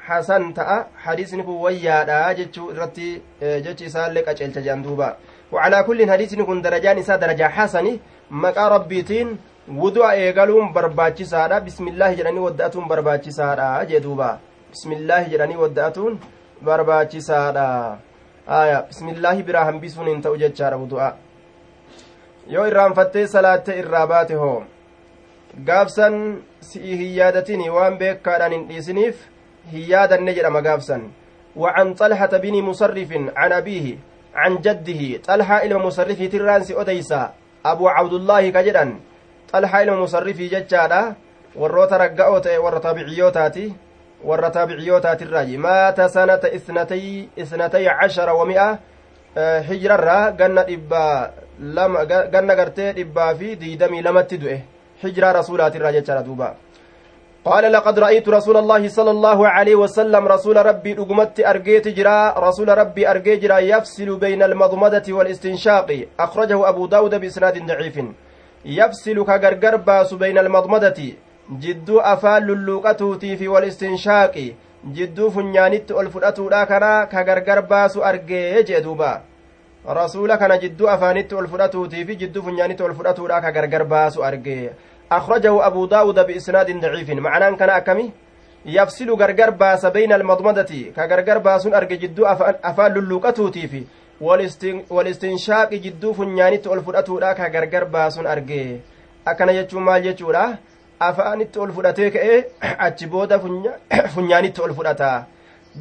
حسن 0.05 0.53
تأ 0.53 0.87
حديث 0.97 1.33
نكو 1.33 1.51
ويادا 1.51 2.31
جتشو 2.31 2.71
رتي 2.71 3.21
جتش 3.41 3.83
إسان 3.83 4.11
لك 4.13 4.29
أجل 4.29 5.03
وعلى 5.51 5.83
كل 5.83 6.11
حديث 6.11 6.33
نكون 6.33 6.61
درجان 6.61 6.97
إسا 6.97 7.15
درجة 7.15 7.47
حسني 7.47 7.99
مقا 8.31 8.67
ربيتين 8.67 9.37
wudu'a 9.67 10.15
eegaluun 10.15 10.73
barbaachisaadha 10.73 11.59
bismillaahi 11.61 12.15
jedhanii 12.15 12.39
wadda'atuun 12.45 12.87
barbaachisaadha 12.87 13.85
jee 13.91 13.99
duuba 14.05 14.39
bismillaahi 14.71 15.31
jedhanii 15.31 15.55
wadda'atuun 15.55 16.19
barbaachisaadha 16.69 17.97
aya 18.47 18.81
bismillaahi 18.89 19.43
biraa 19.43 19.65
hambisuun 19.65 20.07
hin 20.07 20.21
ta'u 20.21 20.37
jechaadha 20.43 20.77
wudu'a 20.83 21.09
yoo 22.55 22.67
irraanfattee 22.67 23.27
salaatte 23.35 23.79
irraa 23.83 24.07
baate 24.13 24.35
hoo 24.43 24.63
gaafsan 25.65 26.19
si'ii 26.59 26.97
hin 27.03 27.15
yaadatini 27.19 27.69
waan 27.69 27.97
beekaadhaan 27.97 28.51
hin 28.57 28.67
dhiisiniif 28.71 29.27
hin 29.73 29.89
yaadanne 29.95 30.39
jedhama 30.39 30.61
gaafsan 30.61 31.11
وعن 31.55 31.93
طلحة 31.93 32.33
بن 32.41 32.61
مصرف 32.61 33.11
عن 33.35 33.51
أبيه 33.51 33.97
عن 34.35 34.57
جده 34.57 35.21
طلحة 35.21 35.57
إلى 35.63 35.77
مصرف 35.77 36.19
ترانس 36.33 36.71
أديسا 36.71 37.33
أبو 37.65 37.87
عبد 37.87 38.13
الله 38.13 38.49
كجدا 38.49 38.85
xalhaa 39.53 39.83
ilma 39.83 39.97
musarrifii 39.97 40.49
jechaadha 40.49 41.15
warroota 41.55 41.97
ragga'oo 41.97 42.39
ta'e 42.39 42.57
warra 42.57 42.79
taabiciyootaati 42.85 43.65
warra 44.29 44.49
taabiciyootaatiirraayi 44.49 45.57
maata 45.57 46.09
sanata 46.09 46.49
isnatay 46.49 47.85
cashara 47.85 48.33
wami'a 48.33 48.67
hijrarraa 49.69 50.31
ganna 50.31 50.63
dhibba 50.63 51.31
lama 51.59 52.05
ganna 52.05 52.55
gartee 52.55 52.93
dhibbaa 52.93 53.35
fi 53.35 53.55
diidamii 53.55 54.01
lamatti 54.01 54.37
du'e 54.37 54.57
hijiraa 55.03 55.33
rasuulaatirraa 55.39 55.91
jechaadha 55.91 56.23
duuba 56.29 56.55
قال 57.45 57.71
لقد 57.71 57.99
رأيت 57.99 58.29
رسول 58.29 58.57
الله 58.57 58.87
صلى 58.87 59.11
الله 59.11 59.47
عليه 59.47 59.75
وسلم 59.75 60.27
رسول 60.27 60.65
ربي 60.65 60.93
أقمت 60.93 61.39
أرجيت 61.39 61.87
جرا 61.87 62.39
رسول 62.39 62.77
ربي 62.77 63.09
أرجي 63.11 63.35
جرا 63.35 63.57
يفصل 63.59 64.15
بين 64.15 64.43
المضمضة 64.43 65.13
والاستنشاق 65.13 66.05
أخرجه 66.19 66.69
أبو 66.69 66.85
داود 66.85 67.15
بإسناد 67.15 67.65
ضعيف 67.67 67.99
يفصل 68.65 69.25
كغرغر 69.25 69.75
باس 69.75 70.13
بين 70.13 70.37
المضمضة 70.37 71.13
جدو 71.51 71.99
أفال 71.99 72.51
اللوقتوتي 72.51 73.37
في 73.37 73.47
والاستنشاق 73.47 74.53
جدو 74.87 75.29
فنيانت 75.29 75.91
ألفرأتو 75.91 76.49
لا 76.49 76.63
كنا 76.63 77.05
كغرغر 77.05 77.59
باس 77.59 77.97
أرجي 77.97 78.63
جدوبا. 78.63 79.21
رسول 79.87 80.35
كان 80.35 80.59
جدو 80.59 80.87
أفانت 80.87 81.33
ألفرأتوتي 81.33 82.05
في 82.05 82.15
جدو 82.15 82.41
فنيانت 82.41 82.81
ألفرأتو 82.81 83.27
لا 83.27 83.39
كغرغر 83.39 83.83
باس 83.83 84.17
أرجي. 84.17 84.69
أخرجه 85.11 85.67
أبو 85.67 85.85
داود 85.85 86.19
بإسناد 86.19 86.79
ضعيف 86.79 87.09
معنى 87.09 87.55
كان 87.55 87.69
أكمي؟ 87.69 88.11
يفصل 88.65 89.09
غرغر 89.09 89.49
باس 89.49 89.85
بين 89.85 90.13
المضمضة 90.13 90.91
كغرغر 90.95 91.37
باس 91.37 91.67
أرجي 91.67 91.95
جدو 91.95 92.25
أفال 92.25 92.97
اللوقتوتي 92.97 93.67
في 93.67 93.83
walistinshaaqi 94.25 95.79
jidduu 95.85 96.13
funyaanitti 96.13 96.69
ol 96.69 96.81
fudhatuudha 96.87 97.35
ka 97.35 97.49
gargar 97.49 97.85
baasun 97.85 98.27
argee 98.27 98.81
akkana 99.25 99.53
jechuun 99.53 99.83
maal 99.83 100.03
jechuudha? 100.03 100.57
Afaanitti 100.99 101.59
ol 101.59 101.71
fudhatee 101.75 102.09
ka'ee 102.11 102.39
achi 102.87 103.07
booda 103.07 103.39
funyaanitti 104.15 104.61
ol 104.61 104.73
fudhata. 104.73 105.25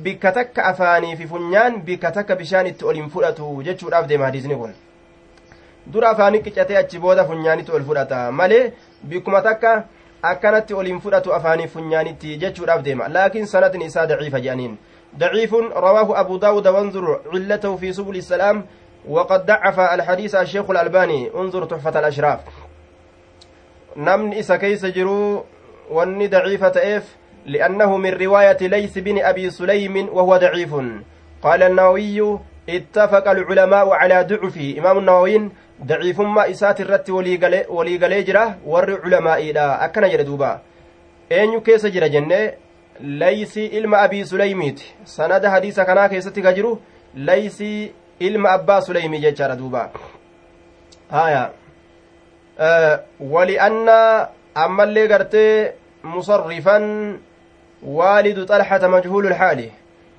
Bikka 0.05 0.33
takka 0.33 0.65
afaanii 0.65 1.17
fi 1.17 1.27
funyaan 1.27 1.83
bikka 1.87 2.11
takka 2.11 2.37
bishaan 2.37 2.67
itti 2.67 2.85
ol 2.85 2.95
hin 2.95 3.11
fudhatu 3.11 3.63
jechuudhaaf 3.67 4.07
deema 4.09 4.25
hadiisni 4.31 4.57
kun. 4.57 4.73
Dura 5.93 6.11
afaanii 6.11 6.43
qicatee 6.43 6.79
achi 6.83 6.99
booda 6.99 7.25
funyaanitti 7.25 7.73
ol 7.73 7.85
fudhata. 7.91 8.23
Malee 8.33 8.73
bikkuma 9.09 9.43
takka 9.43 9.75
akkanatti 10.23 10.75
ol 10.75 10.87
hin 10.87 11.01
fudhatu 11.01 11.35
afaanii 11.35 11.69
funyaanitti 11.69 12.39
jechuudhaaf 12.39 12.83
deema. 12.85 13.09
Laakiin 13.09 13.47
sanadni 13.47 13.85
isaa 13.93 14.07
daciifa 14.07 14.41
jedhaniin 14.41 14.79
ضعيف 15.19 15.55
رواه 15.55 16.21
أبو 16.21 16.37
داود 16.37 16.69
وانظر 16.69 17.21
علته 17.33 17.77
في 17.77 17.93
سبل 17.93 18.17
السلام 18.17 18.67
وقد 19.09 19.47
ضعف 19.47 19.81
الحديث 19.81 20.35
الشيخ 20.35 20.71
الألباني. 20.71 21.31
انظر 21.35 21.65
تحفة 21.65 21.99
الأشراف. 21.99 22.41
نمن 23.97 24.35
إسا 24.35 24.57
كيس 24.57 24.87
جرو 24.87 25.45
واني 25.91 26.27
ضعيفة 26.29 26.97
إف 26.97 27.17
لأنه 27.47 27.97
من 27.97 28.11
رواية 28.11 28.57
ليس 28.61 28.99
بن 28.99 29.19
أبي 29.19 29.51
سليم 29.51 30.09
وهو 30.09 30.37
ضعيف. 30.37 30.75
قال 31.43 31.63
النووي 31.63 32.39
اتفق 32.69 33.29
العلماء 33.31 33.91
على 33.91 34.23
ضعفه. 34.23 34.75
إمام 34.79 34.99
النووي 34.99 35.51
ضعيف 35.85 36.21
ما 36.21 36.51
إسات 36.51 36.81
الرت 36.81 37.11
ولي 37.69 37.97
جرة 37.99 38.59
ور 38.67 39.01
علماء 39.05 39.51
إلى 39.51 39.79
أكن 39.81 40.09
جردوبا 40.09 40.61
أين 41.33 41.61
كيس 41.61 41.87
جرى 41.87 42.09
جنة 42.09 42.53
laysi 43.03 43.67
ilma 43.67 43.99
abii 43.99 44.25
suleymiiti 44.25 44.95
sanada 45.05 45.51
hadiisa 45.51 45.85
kanaa 45.85 46.09
keessatti 46.09 46.43
ka 46.43 46.53
jiru 46.53 46.81
laysi 47.15 47.93
ilma 48.21 48.51
abbaa 48.51 48.81
suleymii 48.81 49.21
jechaadha 49.21 49.57
duuba 49.57 49.91
haya 51.11 51.51
wali'anna 53.21 54.29
ammallee 54.55 55.09
gartee 55.09 55.73
musarrifan 56.03 57.19
waalidu 57.83 58.47
xalxata 58.47 58.89
majhuulu 58.89 59.29
lxaali 59.29 59.73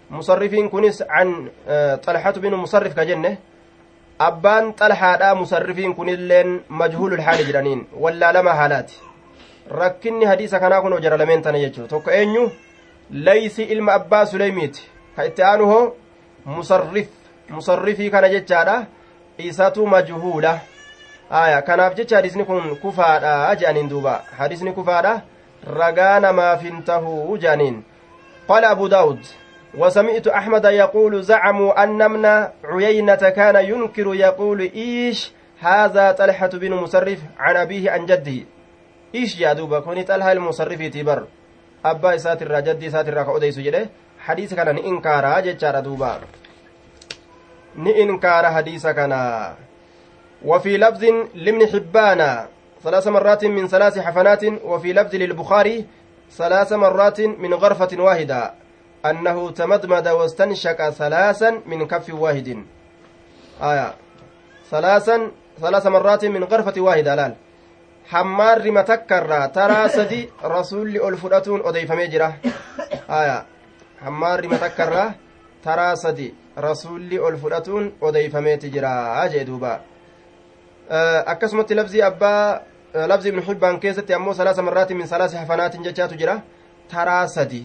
musarrifiin 0.09 0.69
kunis 0.69 1.03
can 1.07 1.49
xalxatu 2.05 2.39
binu 2.39 2.57
musarrif 2.57 2.95
ka 2.95 3.05
jenne 3.05 3.37
abbaan 4.19 4.73
xalxaadha 4.73 5.35
musarrifiin 5.35 5.95
kunilleen 5.95 6.61
majhuulu 6.69 7.15
lxaali 7.15 7.47
jedhaniin 7.47 7.87
wallaalama 8.03 8.53
haalaati 8.53 8.99
rakkinni 9.69 10.25
hadiisa 10.25 10.59
kanaa 10.59 10.81
kun 10.81 11.01
jaralameen 11.01 11.41
tana 11.41 11.59
jechuu 11.59 11.87
tokko 11.87 12.11
eenyu 12.11 12.51
laysi 13.13 13.63
ilma 13.63 13.93
abbaa 13.93 14.25
suleymiiti 14.25 14.89
ka 15.15 15.25
itti 15.25 15.43
aanu 15.43 15.65
hoo 15.65 15.95
musarrif 16.45 17.07
musarrifii 17.49 18.09
kana 18.09 18.29
jechaadha 18.29 18.85
isatu 19.37 19.87
majhuula 19.87 20.59
aya 21.29 21.61
kanaaf 21.61 21.95
jecha 21.95 22.15
hadisni 22.15 22.45
kun 22.45 22.75
kufaadha 22.75 23.55
je'aniin 23.55 23.89
duuba 23.89 24.23
hadisni 24.37 24.73
kufaadha 24.73 25.21
ragaa 25.79 26.19
namaaf 26.19 26.61
hin 26.61 26.83
tahuu 26.83 27.37
je'aniin 27.37 27.83
قال 28.47 28.65
أبو 28.65 28.87
داود 28.87 29.25
وسمعت 29.77 30.27
أحمد 30.27 30.65
يقول 30.65 31.23
زعموا 31.23 31.83
أن 31.83 32.01
ابن 32.01 32.25
عيينة 32.63 33.15
كان 33.15 33.55
ينكر 33.55 34.15
يقول 34.15 34.61
إيش 34.61 35.31
هذا 35.59 36.11
طلحة 36.11 36.47
بن 36.47 36.71
مسرف 36.73 37.19
عن 37.39 37.55
أبيه 37.55 37.91
عن 37.91 38.05
جده 38.05 38.39
إيش 39.15 39.39
يا 39.39 39.53
دوبا 39.53 39.79
كوني 39.79 40.03
طلحة 40.03 40.31
المسرف 40.31 40.81
تبر 40.81 41.23
abbaa 41.83 42.13
isaatirraa 42.15 42.61
jaddii 42.61 42.87
isaatirraa 42.87 43.25
ka 43.25 43.31
odeysu 43.31 43.61
jedhe 43.61 43.89
hadiisa 44.17 44.55
kana 44.55 44.73
ni 44.73 44.81
inkaaraa 44.81 45.41
jechaadha 45.41 45.81
duuba. 45.81 46.19
Ni 47.75 47.91
inkaara 47.91 48.51
hadiisa 48.51 48.93
kana. 48.93 49.19
وفي 50.45 50.77
لفظ 50.77 51.03
لابن 51.35 51.67
حبان 51.67 52.45
ثلاث 52.83 53.07
مرات 53.07 53.45
من 53.45 53.67
ثلاث 53.67 53.99
حفنات 53.99 54.43
وفي 54.63 54.93
لفظ 54.93 55.15
للبخاري 55.15 55.85
ثلاث 56.31 56.73
مرات 56.73 57.21
من 57.21 57.53
غرفة 57.53 57.89
واحدة 57.99 58.53
أنه 59.05 59.51
تمدمد 59.51 60.07
واستنشق 60.07 60.89
ثلاثا 60.89 61.61
من 61.65 61.87
كف 61.87 62.13
واحد 62.13 62.63
آية 63.61 63.93
ثلاثا 64.71 65.31
ثلاث 65.61 65.87
مرات 65.87 66.25
من 66.25 66.43
غرفة 66.43 66.81
واحدة 66.81 67.13
الآن 67.13 67.35
hammaarri 68.11 68.71
matakkarraa 68.71 69.47
taraa 69.49 69.89
sadi 69.89 70.29
rasuulli 70.55 70.99
ol 70.99 71.15
fudhatuun 71.17 71.61
odeeyfamee 71.69 72.07
jira 72.07 72.33
aya 73.07 73.45
hammaarri 74.05 74.47
matakkarraa 74.47 75.13
taraa 75.63 75.95
sadi 75.95 76.27
rasuulli 76.57 77.19
ol 77.19 77.37
fudhatuun 77.37 77.93
odeeyfameeti 78.01 78.69
jira 78.75 78.91
jee 79.31 79.45
duuba 79.45 79.79
akkasumatti 81.33 81.75
labzii 81.75 82.01
abbaa 82.09 82.61
labzii 83.11 83.29
ibnu 83.29 83.41
hibbaan 83.47 83.79
keessatti 83.79 84.13
ammoo 84.13 84.33
salaasa 84.33 84.61
marraatin 84.61 84.97
min 84.97 85.07
salaasi 85.07 85.37
hafanaatin 85.37 85.83
jechaatu 85.83 86.15
jira 86.15 86.41
taraa 86.91 87.27
sadi 87.27 87.63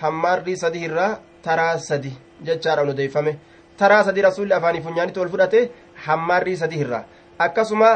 hammaarri 0.00 0.56
sadi 0.56 0.84
irraa 0.88 1.12
taraa 1.42 1.78
sadi 1.78 2.12
jechaadhaan 2.44 2.88
odeeyfame 2.94 3.38
taraa 3.76 4.04
sadi 4.04 4.22
rasuulli 4.22 4.54
afaanii 4.54 4.82
funyaanitti 4.86 5.20
ol 5.20 5.28
fudhate 5.28 5.70
hammaarri 6.06 6.56
sadi 6.56 6.80
irraa 6.84 7.04
akkasuma 7.38 7.90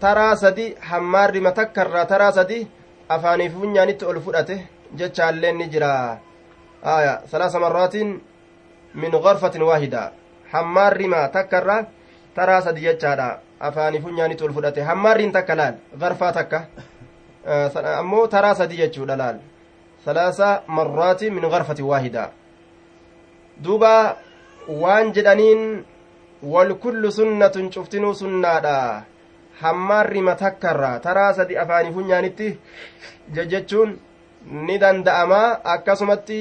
taraa 0.00 0.36
sadi 0.36 0.74
hammaarri 0.90 1.40
matakkarraa 1.40 2.06
taraa 2.12 2.32
sadi 2.32 2.58
afaanii 3.08 3.48
funyaanitti 3.54 4.04
ol 4.04 4.20
fudhate 4.26 4.56
jechaallee 4.98 5.52
ni 5.52 5.68
jira 5.72 5.90
aya 6.94 7.12
salaasa 7.30 7.60
marraatiin 7.64 8.10
min 8.94 9.10
garfatin 9.26 9.62
waahida 9.62 10.02
hammaarrima 10.52 11.28
takkarraa 11.36 11.84
taraa 12.34 12.62
sadi 12.62 12.80
jechaadha 12.86 13.28
afaanii 13.68 14.00
funyaanitti 14.06 14.44
ol 14.44 14.52
fudhate 14.52 14.88
hammaarriin 14.90 15.32
takka 15.32 15.54
laal 15.60 15.74
garfaa 16.00 16.32
takka 16.38 16.62
ammoo 17.98 18.26
taraa 18.26 18.54
sadi 18.54 18.76
jechuudha 18.82 19.16
laal 19.22 19.38
salaasa 20.04 20.62
marraatiin 20.66 21.34
min 21.34 21.50
garfatin 21.50 21.84
waahida 21.92 22.30
duuba 23.64 24.16
waan 24.82 25.12
jedhaniin 25.14 25.84
walkullu 26.52 27.12
sunnatun 27.12 27.70
cuftinuu 27.70 28.14
sunnaadha 28.14 28.76
hammaarri 29.62 30.20
matakkarraa 30.28 30.98
taraa 31.06 31.32
sadi 31.38 31.58
afaanii 31.62 31.92
funyaanitti 31.96 32.48
jechuun 33.52 33.98
ni 34.68 34.78
danda'ama 34.84 35.40
akkasumatti 35.74 36.38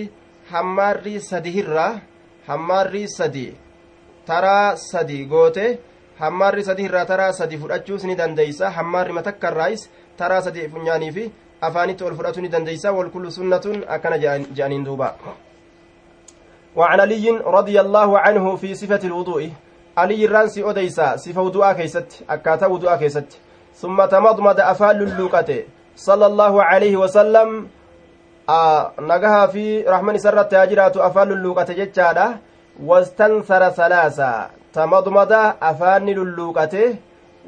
hammaarri 0.52 1.16
sadihirraa 1.30 1.92
hammaarri 2.48 3.04
sadi 3.18 3.46
taraa 4.30 4.76
sadi 4.76 5.20
goote 5.26 5.66
hammaarri 6.22 6.64
sadihirraa 6.70 7.06
taraa 7.12 7.34
sadi 7.42 7.62
fudhachuus 7.64 8.04
ni 8.10 8.16
dandeeysa 8.22 8.72
hammaarri 8.78 9.14
matakkarraayis 9.20 9.90
taraa 10.18 10.42
sadi 10.48 10.70
funyaanii 10.74 11.12
fi 11.20 11.30
afaanitti 11.62 12.04
ol 12.10 12.16
fudhatu 12.16 12.42
ni 12.42 12.56
dandeeysa 12.56 12.98
walkullu 12.98 13.32
sunnatun 13.32 13.86
akkana 13.88 14.18
je'aniin 14.26 14.86
duuba 14.90 15.14
وعن 16.76 17.00
علي 17.00 17.30
رضي 17.58 17.82
الله 17.82 18.20
عنه 18.20 18.56
في 18.56 18.76
صفة 18.76 19.02
الوضوء 19.04 19.50
علي 20.02 20.26
الرانسي 20.26 20.62
أديسا 20.70 21.08
صفة 21.24 21.42
وضوء 21.42 21.72
كيست 21.80 22.10
أكاتا 22.30 22.68
وضوء 22.74 22.96
كيست 23.02 23.30
ثم 23.82 23.98
تمضمد 24.06 24.60
أفال 24.60 24.98
اللوقة 25.08 25.50
صلى 26.08 26.26
الله 26.32 26.54
عليه 26.64 26.96
وسلم 27.04 27.68
آه 28.50 28.92
نجها 29.00 29.48
في 29.54 29.66
رحمن 29.94 30.18
سرة 30.18 30.42
تاجرات 30.42 30.98
أفال 30.98 31.32
اللوقة 31.32 31.70
جتشادا 31.80 32.28
واستنثر 32.90 33.64
ثلاثة 33.70 34.32
تمضمد 34.74 35.32
أفان 35.72 36.10
اللوقة 36.10 36.76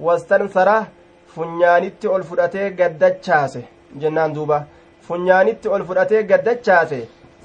واستنثر 0.05 0.69
funyaanitti 1.35 2.07
ol 2.07 2.23
fudhatee 2.29 2.69
gaddachaase 2.79 3.61
jennaan 4.01 4.33
duuba. 4.35 4.57
Funyaanitti 5.07 5.69
ol 5.69 5.83
fudhatee 5.89 6.23
gaddachaase 6.31 6.99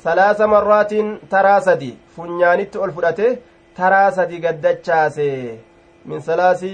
salaasa 0.05 0.49
marraatiin 0.55 1.13
taraa 1.35 1.61
sadi 1.67 1.91
funyaanitti 2.17 2.79
ol 2.79 2.93
fudhatee 2.97 3.31
taraa 3.77 4.11
sadi 4.19 4.39
gaddachaase 4.45 5.31
min 6.09 6.21
salaasi 6.29 6.73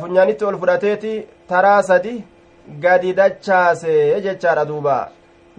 funyaanitti 0.00 0.44
ol 0.44 0.58
fudhateeti 0.62 1.12
taraa 1.48 1.82
sadi 1.90 2.14
gadi 2.84 3.12
dachaase 3.20 4.20
jechaadha 4.24 4.64
duuba 4.70 4.96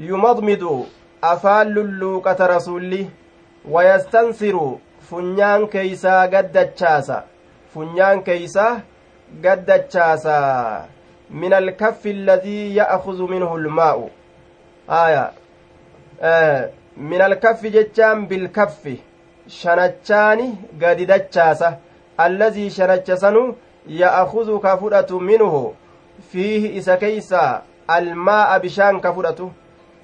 yumadmidu 0.09 0.73
afaan 1.21 1.73
lulluuqata 1.75 2.47
rasuulli 2.55 3.01
wayastansiru 3.73 4.65
funyaan 5.09 5.67
keeysaa 5.73 6.27
gaddachaasa 6.33 7.23
funyaan 7.73 8.23
keeysaa 8.27 8.81
gaddachaasa 9.43 10.37
min 11.29 11.53
alkaffi 11.53 12.09
alladii 12.17 12.75
ya'kuzu 12.77 13.27
minhu 13.33 13.57
lmaa'u 13.65 14.09
aya 14.87 15.23
min 16.97 17.21
alkaffi 17.21 17.69
jechaan 17.77 18.27
bilkaffi 18.27 18.95
shanachaani 19.47 20.57
gadi 20.79 21.05
dachaasa 21.05 21.77
allazii 22.17 22.69
shanacha 22.69 23.17
sanu 23.17 23.55
ya'kuzu 23.87 24.59
ka 24.59 24.77
fudhatu 24.77 25.19
minhu 25.19 25.75
fiihi 26.31 26.75
isa 26.77 26.97
keeysa 26.97 27.61
almaa'a 27.87 28.59
bishaan 28.59 29.01
ka 29.01 29.13
fudhatu 29.13 29.51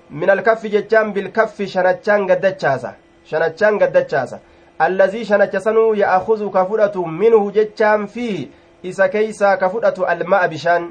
min 0.10 0.30
alkaffi 0.30 0.69
jechaan 0.69 1.13
bilkaffi 1.13 1.67
shanachaan 1.67 2.27
gaddachaasa 2.27 2.93
shanachaan 3.25 3.80
gaddachaasa 3.80 4.39
allazii 4.80 5.25
shanacha 5.25 5.60
sanuu 5.62 5.95
ya'kuzu 5.95 6.49
ka 6.51 6.65
fudhatu 6.65 7.06
minhu 7.06 7.51
jechaan 7.51 8.08
fiihi 8.08 8.51
isa 8.84 9.10
keeysaa 9.10 9.58
ka 9.58 9.69
fudhatu 9.69 10.06
almaa'a 10.06 10.47
bishaan 10.47 10.88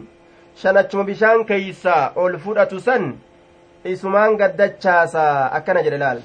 shanachuma 0.62 1.04
bishaan 1.04 1.44
keeysaa 1.44 2.12
ol 2.16 2.38
fudhatu 2.38 2.80
san 2.80 3.14
isumaan 3.84 4.36
gaddachaasa 4.36 5.52
akkana 5.52 5.82
jedhe 5.82 5.98
laal 5.98 6.20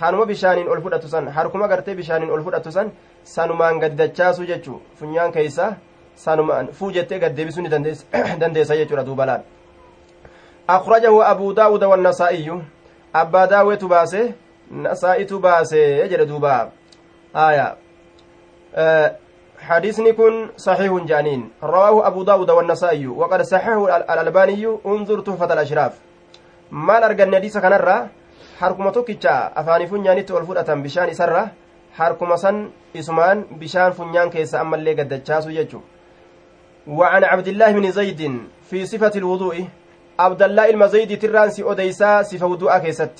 hanuma 0.00 0.26
bishaaniin 0.26 0.68
ol 0.68 0.80
fudhatu 0.80 1.08
san 1.08 1.28
harkuma 1.28 1.68
gartee 1.68 1.94
bishaaniin 1.94 2.30
ol 2.30 2.42
fudhatu 2.44 2.72
san 2.72 2.92
sanumaan 3.24 3.78
gaddachaasu 3.80 4.46
jechuu 4.46 4.80
funyaan 4.98 5.32
keeysa 5.32 5.72
sanumaan 6.14 6.68
fuu 6.72 6.90
jettee 6.90 7.18
gaddeebisuu 7.18 7.62
ni 7.62 7.70
dandeessa 8.40 8.76
jechuudha 8.76 9.04
duuba 9.04 9.42
أخرجه 10.70 11.30
أبو 11.30 11.52
داود 11.52 11.84
والنسائي 11.84 12.62
أبا 13.14 13.44
داوت 13.44 13.84
باسه 13.84 14.32
نسائت 14.70 15.32
باسه 15.32 16.06
جل 16.06 16.26
دوبا 16.26 16.70
آية 17.36 17.76
أه 18.74 19.16
حديثني 19.58 20.12
كن 20.12 20.48
صحيح 20.56 20.92
جانين 20.92 21.50
رواه 21.62 22.06
أبو 22.06 22.22
داود 22.22 22.50
والنسائي 22.50 23.06
وقد 23.06 23.42
صححه 23.42 23.96
الألباني 23.96 24.76
انظر 24.86 25.20
تحفة 25.20 25.52
الأشراف 25.52 25.92
maal 26.70 27.02
arganne 27.04 27.36
hadiisa 27.38 27.60
kanarraa 27.60 28.08
harkuma 28.60 28.92
tokkicha 28.92 29.34
afaanii 29.56 29.86
funyaanitti 29.86 30.32
ol 30.32 30.46
fudhatan 30.46 30.82
bishaan 30.82 31.10
isarra 31.10 31.42
harkuma 31.98 32.36
san 32.38 32.70
isumaan 32.94 33.44
bishaan 33.60 33.92
funyaan 33.92 34.30
keessa 34.30 34.60
ammallee 34.60 34.94
gaddachaasu 34.94 35.52
jechu 35.58 35.82
وعن 36.86 37.24
عبد 37.24 37.48
الله 37.48 37.72
بن 37.72 37.90
زيد 37.90 38.20
في 38.70 38.86
صفة 38.86 39.10
الوضوء 39.16 39.64
عبد 40.18 40.42
الله 40.42 40.70
المزيد 40.70 41.18
ترانسي 41.22 41.62
أديسا 41.72 42.22
صفة 42.22 42.46
وضوء 42.46 42.78
كيست 42.78 43.16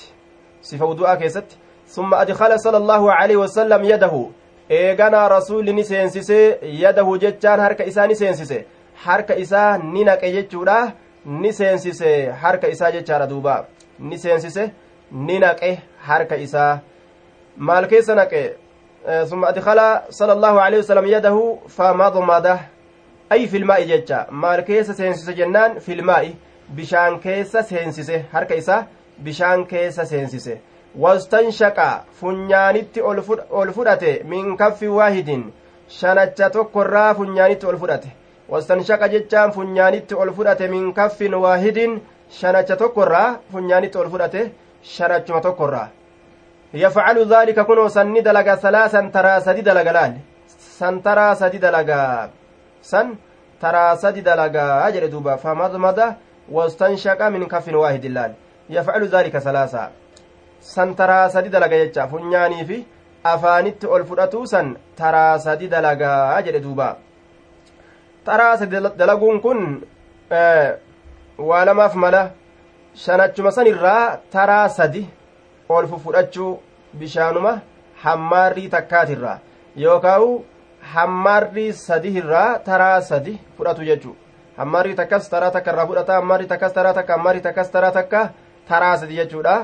صفة 0.62 0.85
وضوء 0.87 1.14
كيست 1.14 1.44
ثم 1.88 2.14
أدخل 2.14 2.61
صلى 2.61 2.77
الله 2.77 3.12
عليه 3.12 3.37
وسلم 3.37 3.85
يده 3.85 4.14
eeganaa 4.70 5.29
rasuulli 5.29 5.72
ni 5.72 5.85
seensise 5.85 6.59
yadahu 6.62 7.18
jechaan 7.18 7.61
harka 7.61 7.85
isaa 7.85 8.07
ni 8.07 8.16
seensise 8.16 8.66
harka 9.05 9.37
isaa 9.37 9.79
ni 9.79 10.05
naqe 10.05 10.33
jechuudha 10.33 10.92
ni 11.27 11.53
seensise 11.53 12.31
harka 12.42 12.68
isaa 12.68 12.90
jechaadha 12.90 13.27
duuba 13.27 13.64
ni 13.99 14.18
seensise 14.18 14.70
ni 15.12 15.38
naqe 15.38 15.81
harka 16.09 16.37
isaa 16.37 16.81
maal 17.57 17.87
keessa 17.88 18.14
naqe? 18.14 18.57
ثم 19.07 19.45
أدخل 19.45 20.01
صلى 20.11 20.33
الله 20.33 20.61
عليه 20.61 20.79
وسلم 20.79 21.07
يده 21.07 21.57
فمضمده 21.69 22.59
أي 23.33 23.47
في 23.47 23.57
الماء 23.57 23.83
جتة 23.85 24.27
مال 24.31 24.61
كيس 24.61 24.90
سينسس 24.90 25.31
جنان 25.31 25.79
في 25.79 25.92
الماء 25.92 26.35
بشان 26.69 27.19
كيس 27.19 27.57
سينسس 27.57 28.11
هرك 28.33 28.53
إسا 28.53 28.87
بشان 29.19 29.64
كيس 29.64 30.01
سينسس 30.01 30.51
واستنشق 30.99 31.79
فنيانت 32.21 32.99
ألفرته 33.55 34.23
من 34.25 34.57
كف 34.57 34.83
واحد 34.83 35.42
شنجة 35.88 36.49
تكرا 36.49 37.12
فنيانت 37.12 37.64
ألفرته 37.64 38.11
wastanshaqa 38.49 39.09
jechaan 39.09 39.53
funyaanitti 39.53 40.14
ol 40.14 40.31
fudhate 40.33 40.69
min 40.69 40.92
kaffin 40.95 41.35
waahidin. 41.35 42.01
Shanacha 42.31 42.77
tokkorraa 42.77 43.38
funyaanitti 43.53 43.99
ol 43.99 44.11
fudhate. 44.11 44.53
Shanachuma 44.94 45.40
tokkorraa 45.46 45.88
yafcalu 46.85 47.25
dhaalika 47.33 47.64
kunoo 47.68 47.88
sanni 47.88 48.22
dalaga 48.22 48.57
salaasan 48.64 49.11
taraa 49.16 49.40
sadi 49.46 49.62
dalaga 49.68 49.92
laal 49.99 50.14
san 50.79 51.03
taraa 51.07 51.35
sadi 51.40 51.59
dalaga 51.59 52.01
san 52.90 53.16
taraa 53.61 53.96
sadi 54.03 54.22
dalagaa 54.29 54.90
jedhe 54.94 55.09
duuba 55.14 55.37
famadmada 55.44 56.07
wastanshaqa 56.57 57.31
min 57.35 57.49
kaffin 57.53 57.75
waahidin 57.83 58.14
laal 58.18 58.33
yafcalu 58.77 59.07
dhaalika 59.14 59.40
salaasa 59.46 59.83
san 60.75 60.94
taraa 61.01 61.27
sadi 61.35 61.49
dalaga 61.55 61.77
jecha 61.83 62.09
funyaanii 62.12 62.64
fi 62.70 62.79
afaanitti 63.33 63.87
ol 63.94 64.05
fudhatuu 64.11 64.46
san 64.46 64.77
taraa 65.01 65.38
sadi 65.46 65.68
dalagaa 65.75 66.42
jedhe 66.46 66.61
duuba 66.66 66.88
taraa 68.27 68.57
sadi 68.59 68.77
dalaguun 69.03 69.40
kun 69.44 69.61
waa 71.49 71.64
lamaaf 71.68 71.94
mala 71.94 72.22
shanachuma 73.05 73.53
san 73.53 73.67
irraa 73.73 74.19
taraa 74.35 74.69
sadi 74.77 75.03
ol 75.69 75.87
fudhachuu 76.05 76.53
bishaanuma 76.99 77.53
hammaarrii 78.05 78.69
takkaatirraa 78.75 79.39
yookaawu 79.85 80.29
hammaarrii 80.95 81.73
sadi 81.87 82.15
irraa 82.21 82.59
taraa 82.69 83.01
sadi 83.11 83.35
fudhatu 83.57 83.89
jechuu 83.89 84.17
hammaarrii 84.59 84.99
takkas 85.01 85.29
taraa 85.33 85.51
takka 85.57 85.73
irraa 85.75 85.87
fudhata 85.91 86.19
hammaarrii 86.19 86.51
takkas 86.53 86.77
taraa 86.77 86.95
takka 86.99 87.17
hammaarrii 87.17 87.47
takkas 87.49 87.73
taraa 87.75 87.93
takka 87.99 88.23
taraa 88.69 88.95
sadi 89.03 89.19
jechuudha 89.21 89.57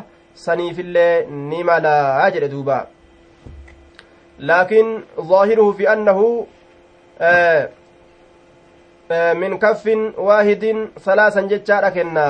saniifillee 0.45 1.15
ni 1.51 1.63
malaa 1.71 2.31
jedhe 2.35 2.53
duuba 2.57 2.79
laakiin 4.51 4.91
ظaahiruhu 5.31 5.79
fi 5.79 5.95
annahu 5.95 6.27
من 9.13 9.59
كف 9.59 9.85
واحد 10.19 10.65
ثلاثا 11.05 11.41
جتشارا 11.41 11.89
كنا 11.89 12.29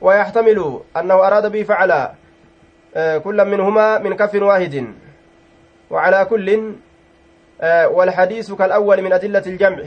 ويحتمل 0.00 0.80
أنه 0.96 1.14
أراد 1.14 1.52
به 1.52 1.62
فعل 1.62 2.08
كل 3.24 3.38
منهما 3.44 3.98
من 3.98 4.16
كف 4.16 4.34
واحد. 4.34 4.94
وعلى 5.90 6.24
كل 6.24 6.48
والحديث 7.64 8.52
كالأول 8.52 9.02
من 9.02 9.12
أدلة 9.12 9.44
الجمع. 9.46 9.82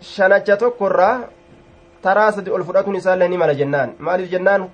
شنجة 0.00 0.54
تكرة 0.54 1.28
تراسد 2.02 2.48
ألفرات 2.48 2.88
نساء 2.88 3.16
لهني 3.16 3.36
مال 3.36 3.56
جنان. 3.58 3.94
مال 4.00 4.20
الجنان 4.20 4.68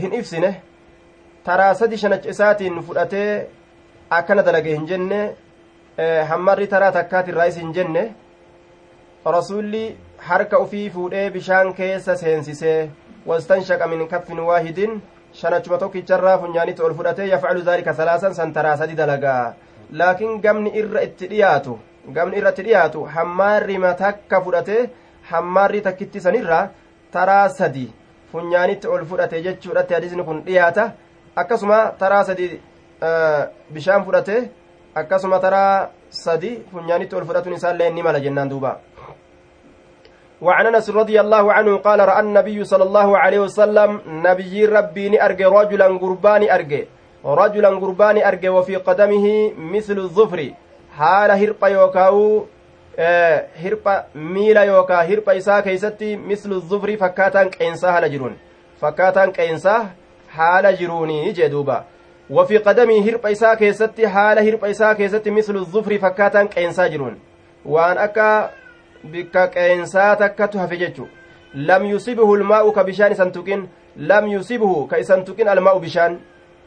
هن 0.00 0.10
إفسنه. 0.14 0.54
تراسد 1.44 1.94
شنج 1.94 2.28
إسات 2.28 2.62
فرأته 2.62 3.44
أكن 4.12 4.36
دلقه 4.42 4.76
جنة. 4.86 5.34
takkaati 6.94 7.30
irraa 7.30 7.48
isin 7.50 7.72
jenne 7.74 8.14
rasuulli 9.26 9.96
harka 10.18 10.58
ufii 10.64 10.90
fuudhee 10.90 11.30
bishaan 11.30 11.72
keessa 11.74 12.16
seensisee 12.16 12.90
wastanshaqa 13.26 13.86
min 13.86 14.08
kaffin 14.08 14.40
waahidin 14.48 15.00
shanachuma 15.40 15.78
tokkicharraa 15.78 16.38
funyaanitti 16.38 16.82
ol 16.82 16.94
fudhatee 16.94 17.28
yafcalu 17.28 17.62
daalika 17.68 17.94
salaasan 17.94 18.34
san 18.34 18.52
taraa 18.52 18.76
sadi 18.76 18.94
dalagaa 19.00 19.54
laakiin 20.00 20.40
gamni 20.40 20.70
irra 20.80 21.02
itti 21.08 21.26
dhiyaatu 21.32 21.78
gamni 22.16 22.36
irra 22.40 22.50
itti 22.54 22.62
dhiyaatu 22.68 23.04
hammaarrima 23.16 23.94
takka 24.02 24.40
fudhatee 24.46 24.80
hammaarri 25.30 25.80
takkitti 25.88 26.20
sanirraa 26.26 26.64
taraa 27.16 27.48
sadi 27.58 27.86
funyaanitti 28.32 28.88
ol 28.94 29.04
fudhate 29.10 29.42
jechuudhatti 29.46 29.94
hadisni 29.94 30.24
kun 30.24 30.42
dhiyaata 30.46 30.90
akkasuma 31.36 31.78
taraa 32.02 32.24
sadi 32.24 32.50
bishaan 33.74 34.04
fudhatee 34.04 34.40
akkasuma 34.94 35.38
taraa 35.46 35.88
sadi 36.10 36.52
funyaanitti 36.72 37.16
ol 37.16 37.24
fudhatun 37.30 37.52
isaallee 37.60 37.90
ni 37.90 38.02
mala 38.02 38.20
jennaan 38.26 38.50
duuba 38.50 38.78
وعن 40.42 40.66
أنس 40.66 40.90
رضي 40.90 41.20
الله 41.20 41.52
عنه 41.52 41.76
قال 41.76 42.00
رأى 42.00 42.20
النبي 42.20 42.64
صلى 42.64 42.84
الله 42.84 43.18
عليه 43.18 43.38
وسلم 43.38 44.00
نبي 44.06 44.64
ربي 44.66 45.08
نأرجي 45.08 45.44
رجلا 45.44 45.86
قرباني 45.98 46.54
أرجي 46.54 46.86
رجلا 47.24 47.68
قرباني 47.68 48.28
أرجي 48.28 48.48
وفي 48.48 48.76
قدمه 48.76 49.52
مثل 49.58 49.98
الظفر. 49.98 50.40
حال 50.98 51.30
هرقا 51.30 51.68
يوكاو 51.68 52.46
hirpha 53.62 54.04
miila 54.14 54.64
yookaa 54.64 55.02
hirpha 55.02 55.34
isaa 55.34 55.62
keeysatti 55.62 56.16
mislu 56.16 56.60
zufri 56.60 56.96
fakkaataan 56.96 57.50
qeensaa 57.50 57.92
haala 57.92 58.08
jiruun 58.08 58.34
fakkaataan 58.80 59.32
qeensaa 59.36 59.80
haala 60.38 60.72
jiruuni 60.72 61.32
jee 61.32 61.50
duuba 61.50 61.84
وفي 62.30 62.58
قدمه 62.58 63.08
هرب 63.08 63.26
إساء 63.26 63.54
كيستي 63.54 64.08
حال 64.08 64.38
هرب 64.38 64.64
إساء 64.64 64.92
كيستي 64.92 65.30
مثل 65.30 65.56
الظفر 65.56 65.98
فكاتا 65.98 66.42
قينسا 66.42 66.86
جرون. 66.86 67.16
وأن 69.04 69.20
أكا 69.20 69.38
بك 69.48 69.58
قينسا 69.58 70.14
تكتها 70.14 70.66
في 70.66 70.76
ججو 70.76 71.06
لم 71.54 71.84
يصيبه 71.84 72.34
الماء 72.34 72.70
كبشان 72.72 73.14
سنتكين 73.14 73.68
لم 73.96 74.26
يصيبه 74.26 74.86
كإسنتكين 74.86 75.48
الماء 75.48 75.78
بشان 75.78 76.18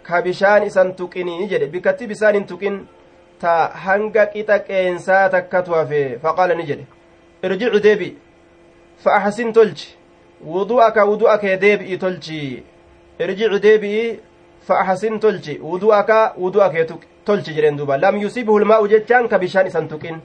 كبشان 0.08 0.70
سنتكين 0.70 1.28
يجري 1.28 1.66
بكتي 1.66 2.08
بسان 2.08 2.46
تكين 2.46 2.86
ta 3.42 3.72
hanga 3.86 4.26
qixa 4.34 4.60
qeensaa 4.60 5.30
takkatu 5.30 5.74
hafe 5.74 6.20
faqaala 6.24 6.56
ni 6.56 6.66
jedhe 6.66 6.86
irjicu 7.44 7.80
deebi 7.86 8.10
fa 9.04 9.16
ahsin 9.20 9.54
tolchi 9.54 9.88
wudu'aka 10.46 11.06
wudu'a 11.12 11.38
kee 11.44 11.58
deebi'i 11.64 11.98
tolchi 12.04 12.64
irjicu 13.20 13.60
deebi'i 13.66 14.20
fa 14.68 14.80
ahsin 14.84 15.20
tolchi 15.20 15.58
wudu'aka 15.72 16.20
wudu'a 16.38 16.70
kee 16.74 16.86
tolchi 17.26 17.56
jedheen 17.56 17.78
duuba 17.78 17.98
lam 17.98 18.22
yusibhu 18.22 18.60
lmaa'u 18.60 18.88
jechaan 18.94 19.28
ka 19.28 19.40
bishaan 19.40 19.68
isan 19.68 19.88
tuqin 19.88 20.22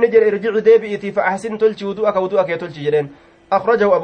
ni 0.00 0.08
jedhe 0.08 0.28
irjicu 0.28 0.60
deebi'itii 0.60 1.12
fa 1.12 1.24
ahsin 1.24 1.58
tolchi 1.58 1.84
wudu'aka 1.84 2.20
wudu'a 2.20 2.44
kee 2.44 2.56
tolchi 2.56 2.84
jedheen 2.84 3.08
akhrajahu 3.50 3.94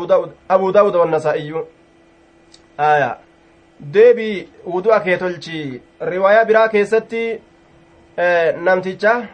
abu 0.48 0.72
daawud 0.72 0.94
wannasaa'iyu 0.96 1.66
aya 2.78 3.18
deebii 3.80 4.48
wudu'a 4.66 5.00
kee 5.00 5.16
tolchi 5.16 5.80
riwaayaa 6.00 6.44
biraa 6.44 6.68
keessatti 6.68 7.40
namticha 8.64 9.26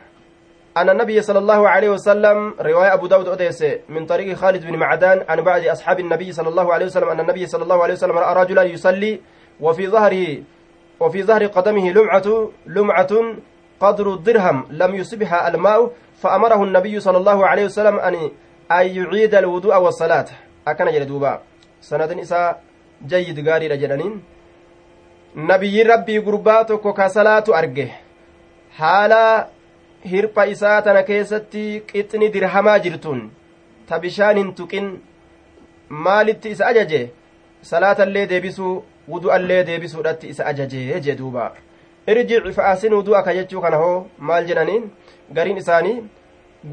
أن 0.76 0.90
النبي 0.90 1.22
صلى 1.22 1.38
الله 1.38 1.68
عليه 1.68 1.90
وسلم 1.90 2.54
رواية 2.60 2.94
أبو 2.94 3.06
داود 3.06 3.28
أديس 3.28 3.64
من 3.88 4.06
طريق 4.06 4.36
خالد 4.36 4.66
بن 4.66 4.76
معدان 4.78 5.24
عن 5.28 5.40
بعض 5.40 5.66
أصحاب 5.66 6.00
النبي 6.00 6.32
صلى 6.32 6.48
الله 6.48 6.74
عليه 6.74 6.86
وسلم 6.86 7.08
أن 7.08 7.20
النبي 7.20 7.46
صلى 7.46 7.62
الله 7.62 7.82
عليه 7.82 7.94
وسلم 7.94 8.18
رأى 8.18 8.44
رجلا 8.44 8.62
يصلي 8.62 9.20
وفي 9.60 9.88
ظهره 9.88 10.42
وفي 11.00 11.22
ظهر 11.22 11.46
قدمه 11.46 11.90
لمعة 11.92 12.50
لمعة 12.66 13.12
قدر 13.80 14.14
الدرهم 14.14 14.66
لم 14.70 14.94
يصبها 14.94 15.48
الماء 15.48 15.90
فأمره 16.22 16.64
النبي 16.64 17.00
صلى 17.00 17.18
الله 17.18 17.46
عليه 17.46 17.64
وسلم 17.64 17.98
أن 17.98 18.14
أن 18.72 18.86
يعيد 18.98 19.34
الوضوء 19.34 19.76
والصلاة 19.76 20.28
أكن 20.68 20.86
جلدوبا 20.92 21.40
سند 21.80 22.12
إساء 22.18 22.62
جيد 23.06 23.48
غاري 23.48 23.66
رجلانين 23.66 24.22
نبي 25.36 25.82
ربي 25.82 26.18
قرباتك 26.18 26.84
كصلاة 26.98 27.44
أرجه 27.48 27.90
حالا 28.78 29.48
isaa 30.04 30.82
tana 30.82 31.02
keessatti 31.02 31.82
qixni 31.88 32.32
dirhamaa 32.32 32.78
jirtun 32.84 33.18
ta 33.88 33.98
bishaan 33.98 34.38
hin 34.40 34.54
tuqin 34.60 34.86
maalitti 36.06 36.52
isa 36.54 36.66
ajaje 36.66 37.00
salaatallee 37.70 38.26
deebisuu 38.30 38.74
wudu'allee 39.12 39.66
deebisuudhatti 39.66 40.30
isa 40.32 40.46
ajajee 40.46 41.00
jee 41.00 41.16
duuba 41.18 41.52
irjic 42.10 42.52
fa'aasin 42.58 42.94
wudu'aka 42.98 43.34
jechuu 43.38 43.62
kana 43.64 43.76
hoo 43.82 43.96
maal 44.18 44.46
jedhaniin 44.50 44.90
gariin 45.38 45.62
isaanii 45.62 45.96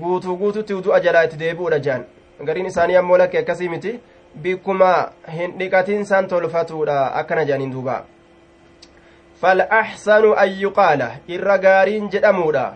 guutuu 0.02 0.38
guututti 0.44 0.78
wudu'a 0.78 1.00
jalaa 1.08 1.24
itti 1.30 1.42
deebi'uudha 1.46 1.80
jehan 1.88 2.06
gariin 2.50 2.70
isaanii 2.74 3.00
ammoo 3.02 3.18
lakke 3.24 3.40
akkasii 3.42 3.70
miti 3.74 4.00
bikkuma 4.44 4.92
hin 5.40 5.58
dhiqatin 5.60 6.06
san 6.12 6.28
tolfatuudha 6.28 7.00
akkana 7.24 7.50
jedhaniin 7.50 7.74
duuba 7.80 7.98
فالأحسن 9.42 10.34
أن 10.34 10.50
يقال 10.50 11.02
إر 11.30 11.48
غارين 11.62 12.10
جدمودا 12.10 12.74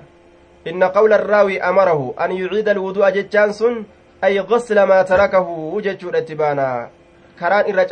إن 0.67 0.84
قول 0.84 1.13
الراوي 1.13 1.62
أمره 1.62 2.13
أن 2.21 2.32
يعيد 2.32 2.69
الوضوء 2.69 3.10
جتشانسون 3.10 3.86
أي 4.24 4.39
غسل 4.39 4.84
ما 4.84 5.02
تركه 5.02 5.47
جتشود 5.82 6.15
اتبانا 6.15 6.89
كران 7.39 7.65
إرى 7.80 7.86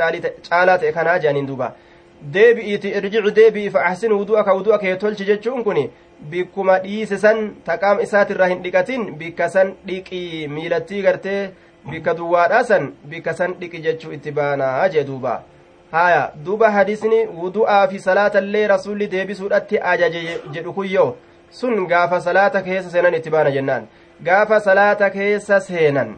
caalaa 0.50 0.78
ta'e 0.78 0.92
kanaa 0.92 1.18
jedhaniin 1.18 1.48
duuba 1.48 1.74
deebi'iiti 2.22 2.90
irjicu 2.98 3.32
deebi'i 3.32 3.70
fa 3.70 3.86
ahsin 3.90 4.12
wudu'aka 4.12 4.54
wudu'a 4.54 4.78
kee 4.80 4.96
tolchi 4.96 5.26
jechuun 5.26 5.64
kun 5.64 5.78
bikkuma 6.32 6.80
dhiise 6.80 7.18
san 7.18 7.38
taqaama 7.66 8.02
isaatirraa 8.02 8.48
hin 8.48 8.64
dhiqatin 8.64 9.06
bikka 9.20 9.50
san 9.50 9.74
dhiqii 9.88 10.48
miilattii 10.48 11.02
gartee 11.02 11.50
bikka 11.92 12.14
duwwaadhaa 12.18 12.64
san 12.64 12.92
bikka 13.14 13.34
san 13.34 13.54
dhiqi 13.62 13.82
jechuu 13.86 14.12
itti 14.14 14.32
baanaa 14.32 14.90
jee 14.90 15.04
duuba. 15.04 15.42
Haya 15.92 16.32
duuba 16.46 16.72
hadisni 16.72 17.20
wudu'aa 17.28 17.88
fi 17.88 18.00
salaatallee 18.00 18.68
rasulli 18.68 19.08
deebisuudhatti 19.12 19.80
ajaje 19.92 20.40
jedhu 20.54 20.74
kuyyoo 20.74 21.16
sun 21.52 21.88
gaafa 21.88 22.22
salaata 22.22 22.62
keessa 22.62 22.90
seenan 22.92 23.14
itti 23.14 23.30
baana 23.30 23.52
jennaan. 23.52 23.88
Gaafa 24.24 24.60
salaata 24.60 25.10
keessa 25.10 25.60
seenan. 25.60 26.12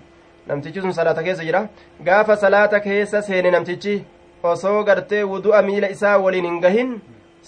Namtichi 0.48 0.82
sun 0.82 0.94
salaata 0.94 1.24
keessa 1.24 1.44
jira. 1.46 1.62
Gaafa 2.04 2.36
salaata 2.38 2.80
keessa 2.80 3.22
seene 3.22 3.52
namtichi 3.52 4.04
osoo 4.44 4.84
gartee 4.84 5.24
wudu'a 5.24 5.62
miila 5.62 5.90
isaa 5.96 6.18
waliin 6.18 6.46
hin 6.46 6.60
gahin 6.62 6.92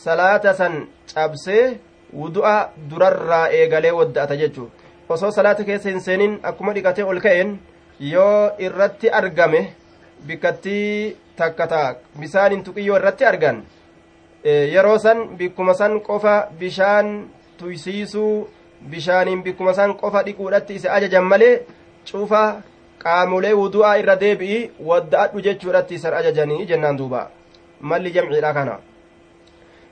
salaata 0.05 0.53
san 0.53 0.87
cabsee 1.13 1.77
wudu'a 2.21 2.55
durarraa 2.89 3.45
eegalee 3.59 3.91
wadda'ata 3.99 4.35
jechuu 4.41 4.69
osoo 5.09 5.31
salaata 5.37 5.63
keessa 5.69 5.89
hin 5.89 6.01
seenin 6.07 6.39
akkuma 6.51 6.73
dhiqatee 6.73 7.03
ol 7.11 7.19
ka'een 7.25 7.55
yoo 7.99 8.51
irratti 8.67 9.09
argame 9.19 9.61
bikkattii 10.27 11.15
takka 11.35 11.67
taa 11.67 11.87
bisaan 12.19 12.51
hin 12.55 12.63
tuqiyyoo 12.63 12.97
irratti 12.97 13.25
argan 13.31 13.63
yeroo 14.73 14.97
san 15.05 15.23
bikkuma 15.37 15.73
san 15.73 15.99
qofa 16.01 16.35
bishaan 16.59 17.15
tuysiisuu 17.57 18.47
bishaaniin 18.91 19.43
bikkuma 19.43 19.73
san 19.73 19.95
qofa 20.01 20.23
dhiquudhatti 20.27 20.75
isa 20.79 20.93
ajajan 20.93 21.23
malee 21.31 21.55
cufa 22.11 22.43
qaamolee 23.03 23.53
wudu'aa 23.61 23.97
irra 24.01 24.15
deebi'i 24.23 24.71
wadda'adhu 24.89 25.43
jechuudhatti 25.47 25.95
isan 25.99 26.13
ajajanii 26.19 26.65
jennaan 26.71 26.97
duuba 26.97 27.29
malli 27.81 28.11
jamciidha 28.17 28.53
kana 28.53 28.79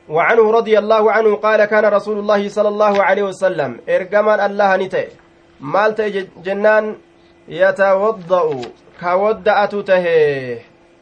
وعنه 0.09 0.51
رضي 0.51 0.75
الله 0.79 1.11
عنه 1.11 1.35
قال 1.35 1.65
كان 1.65 1.85
رسول 1.85 2.17
الله 2.19 2.49
صلى 2.49 2.69
الله 2.69 3.03
عليه 3.03 3.23
وسلم 3.23 3.71
ارجمان 3.89 4.39
الله 4.39 4.69
نته 4.75 5.07
مالت 5.61 6.01
جنان 6.45 6.85
يتوضأ 7.47 8.47
كودأت 9.01 9.73
ته 9.75 10.05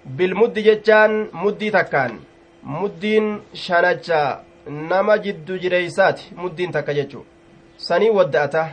بالمد 0.06 0.56
ججان 0.68 1.12
مدي 1.34 1.70
تكان 1.72 2.12
مدين 2.64 3.26
شنجا 3.54 4.24
jiddu 5.24 5.58
jireysaati 5.58 6.34
muddiin 6.36 6.72
takka 6.72 6.94
jechu 6.94 7.26
sanii 7.78 8.10
wadda'ata 8.10 8.70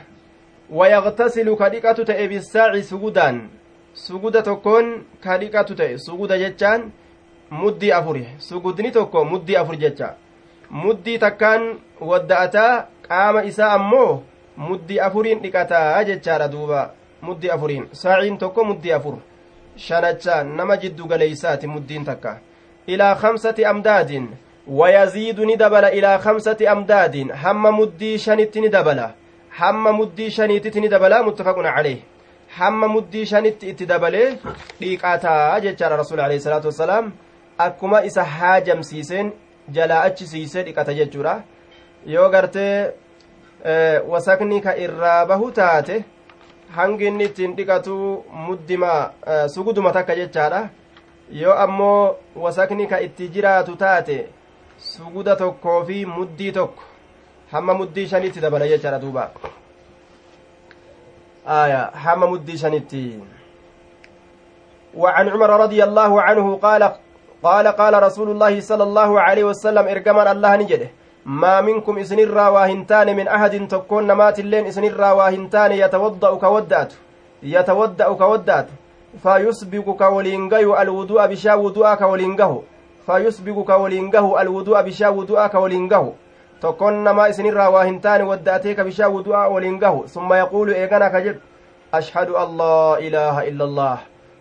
dhiqatu 1.70 2.04
ta'e 2.04 2.28
bisaaci 2.28 2.82
sugudaan 2.82 3.48
suguda 3.94 4.42
tokkoon 4.42 5.04
ka 5.22 5.38
dhiqatu 5.38 5.74
ta'e 5.74 5.98
suguda 5.98 6.38
jechaan 6.38 6.92
muddii 7.50 7.92
afuri 7.92 8.26
sugudni 8.38 8.90
tokko 8.92 9.24
muddii 9.24 9.56
afur 9.56 9.76
jecha 9.76 10.14
muddii 10.70 11.18
takkaan 11.18 11.78
wadda'ataa 12.00 12.86
qaama 13.08 13.44
isaa 13.44 13.72
ammoo 13.74 14.22
muddii 14.56 15.00
afuriin 15.00 15.42
dhiqataa 15.42 16.04
jechaadha 16.04 16.48
duuba 16.48 16.90
muddii 17.22 17.50
afuriin 17.50 17.86
saaciin 17.92 18.38
tokko 18.38 18.64
muddii 18.64 18.92
afur 18.92 19.14
shanacha 19.76 20.42
nama 20.44 20.76
jiddu 20.76 21.06
galeeysaati 21.06 21.66
muddiin 21.66 22.04
takka 22.04 22.38
ilaa 22.86 23.14
kamsati 23.14 23.64
amdaadin 23.64 24.28
ويزيد 24.68 25.40
ندبل 25.40 25.84
إلى 25.84 26.18
خمسة 26.18 26.72
أمداد 26.72 27.16
هم 27.44 27.66
مدي 29.60 30.30
شنت 30.30 30.76
ندبل 30.76 31.12
هم 31.12 31.24
مدي 31.24 31.24
شنت 31.24 31.24
ندبل 31.24 31.24
متفق 31.26 31.58
عليه 31.58 32.00
هم 32.58 32.80
مدي 32.96 33.24
شنت 33.26 33.64
اتدبل 33.64 34.16
dhiiqaataa 34.80 35.60
jechaadha 35.64 35.96
rasuul 35.96 36.20
alayhi 36.20 36.40
salaatu 36.46 36.68
wassalaam 36.70 37.12
akkuma 37.66 38.04
isa 38.08 38.24
haajamsiiseen 38.24 39.32
jalaa 39.76 40.02
achi 40.08 40.26
siisee 40.32 40.62
dhiqata 40.66 40.94
jechuudha 40.98 41.34
yoo 42.14 42.28
gartee 42.34 42.92
wasakni 44.12 44.60
ka 44.66 44.76
irraa 44.86 45.26
bahu 45.26 45.52
taate 45.60 46.04
hangi 46.76 47.06
inni 47.10 47.24
ittiin 47.24 47.56
dhiqatu 47.56 47.96
muddima 48.48 48.92
suguduma 49.54 49.92
takka 49.92 50.16
jechaadha 50.20 50.68
yoo 51.42 51.56
ammoo 51.64 52.16
wasakni 52.44 52.86
ka 52.86 53.00
itti 53.06 53.28
jiraatu 53.28 53.76
taate 53.76 54.18
suguda 54.90 55.36
tokkoo 55.36 55.80
fi 55.84 56.04
muddii 56.06 56.52
tokko 56.52 56.82
hamma 57.52 57.74
muddii 57.74 58.06
shanitti 58.08 58.40
dabala 58.40 58.68
jechaadha 58.68 58.98
duuba. 58.98 59.30
آية 61.48 61.90
حام 61.94 62.20
مدي 62.32 62.56
شنتي 62.56 63.18
وعن 64.94 65.28
عمر 65.28 65.50
رضي 65.60 65.84
الله 65.84 66.22
عنه 66.22 66.56
قال 66.56 66.92
قال 67.42 67.66
قال 67.66 68.02
رسول 68.02 68.30
الله 68.30 68.60
صلى 68.60 68.82
الله 68.82 69.20
عليه 69.20 69.44
وسلم 69.44 69.88
ارجمان 69.88 70.26
الله 70.26 70.56
نجده 70.56 70.90
ما 71.26 71.60
منكم 71.60 71.98
إسن 71.98 72.18
الراواهنتان 72.18 73.16
من 73.16 73.28
أحد 73.28 73.68
تكون 73.68 74.06
نمات 74.06 74.38
اللين 74.38 74.66
إسن 74.66 74.84
الراواهنتان 74.84 75.72
يتوضأ 75.72 76.34
كودات 76.38 76.92
يتوضأ 77.42 78.12
كودات 78.12 78.68
فيسبق 79.22 79.86
كولينجيو 80.02 80.76
الوضوء 80.82 81.26
بشا 81.26 81.54
وضوء 81.54 81.94
كولينجه 81.94 82.52
فيسبق 83.06 83.58
كولينجه 83.72 84.40
الوضوء 84.42 84.82
بشا 84.82 85.08
وضوء 85.08 85.46
كولينجه 85.46 86.04
tokkoon 86.60 87.02
namaa 87.04 87.28
isinirraa 87.28 87.70
waa 87.70 87.84
hin 87.84 88.00
taane 88.00 88.24
waddaatee 88.32 88.74
ka 88.74 88.84
bishaan 88.84 89.12
wudu'aa 89.12 89.48
waliin 89.54 89.78
gahu 89.78 90.08
summa 90.08 90.36
yaquulu 90.42 90.72
eegana 90.82 91.10
ka 91.10 91.20
jedhu 91.20 91.40
ashhadu 91.92 92.36
an 92.42 92.56
laa 92.56 92.98
ilaaha 93.08 93.44
illa 93.52 93.64
allah 93.64 93.96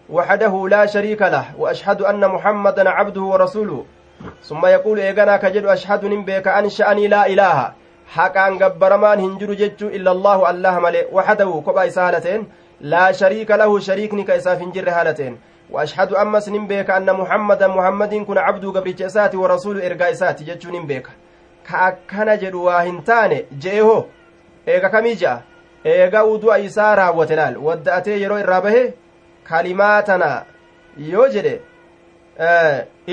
وحده 0.10 0.68
لا 0.70 0.86
شريك 0.86 1.22
له 1.22 1.46
وأشهد 1.58 2.02
أن 2.02 2.28
محمدا 2.28 2.90
عبده 2.90 3.22
ورسوله 3.22 3.86
ثم 4.44 4.66
يقول 4.66 5.00
إيغانا 5.00 5.38
كجد 5.38 5.66
أشهد 5.66 6.06
نبيك 6.06 6.48
أنشأني 6.48 7.08
لا 7.08 7.28
إله 7.28 7.72
حقا 8.08 8.46
قبرمان 8.62 9.20
هنجر 9.20 9.54
جج 9.54 9.82
إلا 9.84 10.12
الله 10.12 10.50
الله 10.50 10.80
ملئ 10.80 11.06
وحده 11.12 11.64
كبا 11.66 11.88
إسالتين 11.88 12.42
لا 12.82 13.12
شريك 13.12 13.52
له 13.52 13.80
شريكني 13.80 14.24
كإساف 14.24 14.62
هنجر 14.62 14.90
هالتين 14.90 15.34
وأشهد 15.74 16.14
أمس 16.14 16.50
نبيك 16.50 16.90
أن 16.90 17.14
محمدا 17.14 17.68
محمد 17.68 18.14
كن 18.16 18.38
عبده 18.38 18.70
قبل 18.78 18.96
جساتي 18.96 19.38
ورسوله 19.38 19.86
إرقا 19.88 20.12
إساتي 20.12 20.44
جج 20.44 20.68
نبيك 20.76 21.08
ka 21.70 21.82
akkana 21.90 22.38
jedhu 22.44 22.66
waa 22.70 22.82
hin 22.88 23.02
taane 23.10 23.38
je'e 23.66 23.80
hoo 23.90 24.02
eega 24.74 24.90
kamii 24.96 25.16
je'a 25.22 25.36
eega 25.94 26.26
udu'a 26.34 26.60
isaa 26.68 26.96
raawwate 27.02 27.36
laal 27.42 27.58
wadda'atee 27.68 28.20
yeroo 28.24 28.40
irraa 28.44 28.62
bahe 28.68 28.84
kalimaa 29.50 30.02
tana 30.12 30.30
yoo 31.12 31.28
jedhe 31.38 31.56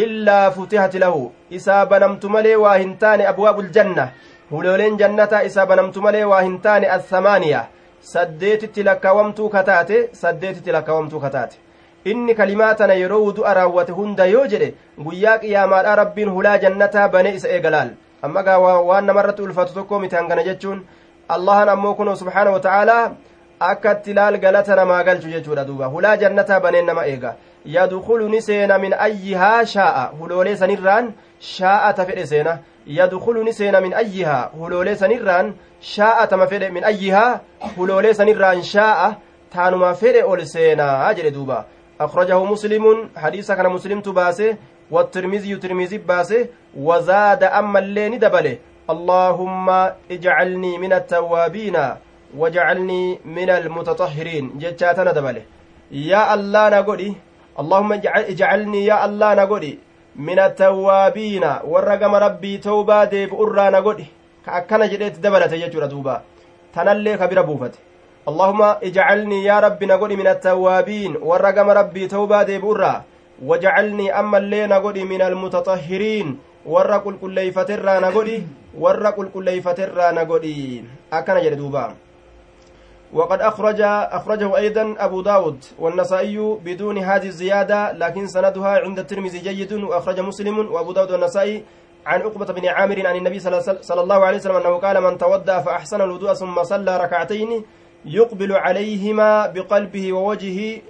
illaa 0.05 0.51
futihati 0.51 0.99
lahu 1.05 1.33
isaa 1.59 1.87
banamtu 1.87 2.31
malee 2.37 2.55
waa 2.65 2.77
hin 2.77 2.95
taane 3.03 3.27
abwaabul 3.33 3.71
janna 3.77 4.09
hulooleen 4.51 4.97
jannataa 5.03 5.43
isaa 5.51 5.67
banamtu 5.73 6.03
malee 6.07 6.25
waa 6.33 6.41
hin 6.47 6.57
taane 6.67 6.89
athamaaniya 6.97 7.61
saddeetitti 8.13 8.83
lakkaawamtuu 8.89 9.49
kataate 9.57 9.99
saddeetitti 10.23 10.73
lakkaawamtuu 10.77 11.21
kataate 11.27 11.59
inni 12.13 12.35
kalimaa 12.41 12.75
tana 12.81 12.95
yeroo 13.01 13.21
wudu'a 13.27 13.55
raawwate 13.59 13.93
hunda 13.99 14.25
yoo 14.35 14.47
jedhe 14.55 14.73
guyyaa 15.05 15.37
qiyaamaadha 15.45 15.95
rabbiin 16.03 16.31
hulaa 16.39 16.57
jannataa 16.65 17.09
bane 17.17 17.35
isa 17.41 17.49
eegalaal 17.59 17.91
amma 18.23 18.43
gaa 18.43 18.59
waan 18.59 19.05
namarratti 19.05 19.43
ulfatu 19.43 19.75
tokko 19.75 19.99
miti 20.01 20.17
hangana 20.17 20.43
jechuun 20.49 20.83
allahan 21.29 21.69
ammoo 21.69 21.95
kunoo 21.95 22.17
subxaana 22.17 22.51
wa 22.57 22.61
ta'aalaa 22.67 23.05
akka 23.71 23.93
itti 23.97 24.15
laal 24.15 24.39
galata 24.45 24.77
namaa 24.77 25.03
galchu 25.05 25.29
jechuudha 25.35 25.65
duuba 25.65 25.87
hulaa 25.95 26.17
jannataa 26.23 26.61
baneen 26.61 26.87
nama 26.87 27.07
eega 27.07 27.35
yadukulu 27.65 28.29
ni 28.29 28.43
seena 28.43 28.79
min 28.79 28.95
ayyihaa 29.07 29.65
shaa'a 29.75 30.05
huloolee 30.21 30.57
sanirraan 30.63 31.13
shaa'ata 31.41 32.07
fedhe 32.07 32.27
seena 32.27 32.59
yadukulu 32.87 33.45
ni 33.45 33.53
seena 33.53 33.81
min 33.81 33.95
ayyihaa 33.95 34.51
huloolee 34.63 34.97
sanirraan 35.03 35.55
shaa'atama 35.93 36.47
fedhe 36.47 36.71
min 36.71 36.85
ayyihaa 36.85 37.41
huloolee 37.77 38.15
sanirraan 38.21 38.63
shaa'a 38.73 39.15
taanuma 39.55 39.95
fedhe 39.95 40.25
ol 40.25 40.45
seenaa 40.55 41.15
jedhe 41.15 41.31
duuba 41.39 41.65
akhrajahu 41.99 42.47
muslimun 42.47 43.09
hadiisa 43.15 43.57
kana 43.57 43.71
muslimtu 43.77 44.13
baase 44.13 44.57
والترمذي 44.91 45.57
ترمذي 45.57 45.99
باسه 45.99 46.47
وزاد 46.77 47.43
أما 47.45 47.79
اللين 47.79 48.19
دبله 48.19 48.59
اللهم 48.91 49.69
اجعلني 50.11 50.79
من 50.79 50.93
التوابين 50.93 51.77
واجعلني 52.37 53.19
من 53.25 53.51
المتطهرين. 53.51 54.59
جتاتنا 54.59 55.13
دبله 55.13 55.43
يا 55.91 56.35
الله 56.35 56.69
نقولي. 56.69 57.15
اللهم 57.61 57.93
اجعلني 58.33 58.81
يا 58.91 59.05
الله 59.07 59.35
نقولي. 59.35 59.79
من 60.17 60.39
التوابين. 60.39 61.45
ورقم 61.65 62.15
ربي 62.15 62.59
توبا 62.59 63.05
ديب 63.05 63.35
أرى 63.35 63.71
نقولي. 63.71 64.07
كأكنا 64.47 64.87
جديت 64.87 65.19
دبلة 65.19 65.53
يجور 65.55 65.85
دوبا 65.87 66.23
تنلي 66.75 67.17
كبير 67.17 67.43
بوفت 67.43 67.75
اللهم 68.29 68.63
اجعلني 68.63 69.45
يا 69.45 69.61
ربي 69.61 69.87
نقولي 69.87 70.17
من 70.17 70.27
التوابين. 70.27 71.17
ورقم 71.23 71.69
ربي 71.71 72.09
توبا 72.09 72.43
ديب 72.43 72.65
أرى. 72.65 73.03
Wajacalnii 73.43 74.11
ammallee 74.11 74.67
na 74.67 74.81
godhi 74.81 75.05
min 75.05 75.23
almutatahhiriin 75.23 76.39
warra 76.67 76.99
qulqulleeyfaterraa 77.01 78.01
na 78.01 78.11
godhi 78.13 78.47
warra 78.79 79.13
qulqulleeyfaterraa 79.13 80.13
na 80.13 80.25
godhi 80.25 80.85
akkana 81.11 81.41
jedhe 81.43 81.63
وقد 83.13 83.41
أخرج 83.41 83.81
أخرجه 84.13 84.57
أيضا 84.57 84.95
أبو 84.99 85.21
داود 85.21 85.65
والنسائي 85.79 86.57
بدون 86.65 86.99
هذه 86.99 87.27
الزيادة 87.27 87.93
لكن 87.93 88.27
سندها 88.27 88.81
عند 88.89 88.99
الترمذي 88.99 89.39
جيد 89.39 89.73
وأخرج 89.73 90.21
مسلم 90.21 90.59
وأبو 90.73 90.93
داود 90.93 91.11
والنسائي 91.13 91.65
عن 92.07 92.21
عقبة 92.23 92.47
بن 92.53 92.67
عامر 92.67 93.07
عن 93.07 93.17
النبي 93.17 93.39
صلى 93.39 94.01
الله 94.01 94.25
عليه 94.25 94.37
وسلم 94.37 94.57
أنه 94.57 94.75
قال 94.77 95.01
من 95.03 95.19
تودى 95.19 95.61
فأحسن 95.61 96.01
الوضوء 96.01 96.33
ثم 96.33 96.63
صلى 96.63 96.97
ركعتين 96.97 97.65
يقبل 98.05 98.53
عليهما 98.53 99.47
بقلبه 99.47 100.13
ووجهه 100.13 100.81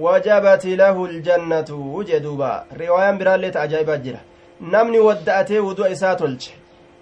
wajabati 0.00 0.76
lahu 0.76 1.06
ljannatu 1.06 2.04
jedhuuba 2.06 2.64
riwaayaan 2.76 3.18
biraallee 3.18 3.50
ta 3.50 3.60
ajaa'ibaa 3.60 3.96
jira 3.96 4.20
namni 4.60 4.98
wadda'atee 4.98 5.60
wudu'a 5.60 5.88
isaa 5.96 6.14
tolche 6.16 6.52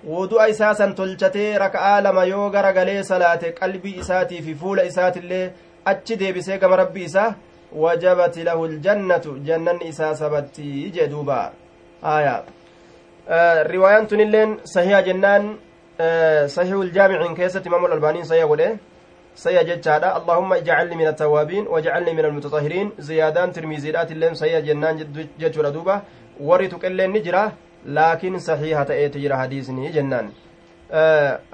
wudu'a 0.05 0.49
isaa 0.49 0.75
san 0.75 0.95
tolchatee 0.95 1.59
raka'aa 1.59 2.01
lama 2.01 2.25
yoo 2.25 2.51
gara 2.51 2.73
galee 2.73 3.03
salaate 3.03 3.53
qalbii 3.61 3.97
isaatii 4.05 4.43
fi 4.43 4.55
fuula 4.55 4.85
isaatillee 4.91 5.51
achi 5.85 6.17
deebisee 6.17 6.59
gama 6.59 6.77
rabbii 6.77 7.05
isaa 7.05 7.35
wajabati 7.73 8.43
lahu 8.45 8.67
ljannatu 8.67 9.39
jannanni 9.39 9.89
isaa 9.89 10.15
sabatti 10.15 10.91
jedhuuba 10.95 11.53
aya 12.03 12.43
riwaayaan 13.73 14.07
tunilleen 14.07 14.59
sahiha 14.65 15.03
jennaan 15.03 15.57
sahihul 16.47 16.91
jaamicin 16.93 17.35
keessatti 17.37 17.69
imaamul 17.69 17.93
albaaniin 17.93 18.25
sahiha 18.25 18.47
godhe 18.47 18.69
sayya 19.43 19.65
jechaadha 19.69 20.09
allahumma 20.19 20.59
ijcalni 20.61 20.97
min 21.01 21.07
attawaabiin 21.13 21.67
wajcalni 21.75 22.15
min 22.19 22.25
almutataahiriin 22.29 22.89
ziyaadaan 23.09 23.53
tirmiziidhaat 23.57 24.11
illeen 24.15 24.35
sayya 24.41 24.61
jennaan 24.69 24.99
jechuudha 25.43 25.71
duuba 25.77 26.03
warri 26.49 26.69
tuqilleen 26.73 27.13
ni 27.13 27.21
jira 27.27 27.45
laakiin 27.99 28.41
saxiiha 28.49 28.85
ta'eeti 28.91 29.23
jira 29.25 29.37
hadiisni 29.43 29.93
jennaan 29.97 30.29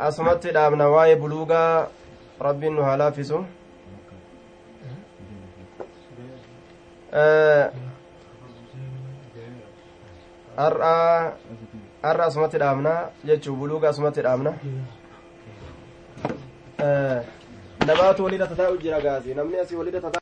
asumatti 0.09 0.55
dhaabna 0.59 0.89
waa'ee 0.95 1.17
buluugaa 1.23 1.89
rabbiin 2.49 2.75
nu 2.77 2.83
haa 2.89 2.97
laaffisu 3.05 3.45
har'a 10.57 12.25
asumatti 12.27 12.59
dhaabna 12.59 12.93
jechuu 13.31 13.57
buluuga 13.63 13.89
asumatti 13.95 14.23
dhaabna 14.27 14.53
namaatu 17.87 18.25
walirra 18.25 18.47
tataa'u 18.53 18.77
jira 18.83 19.01
gaasi 19.01 19.35
namni 19.35 19.57
asii 19.63 19.77
walirra 19.77 20.01
tataa'u 20.01 20.15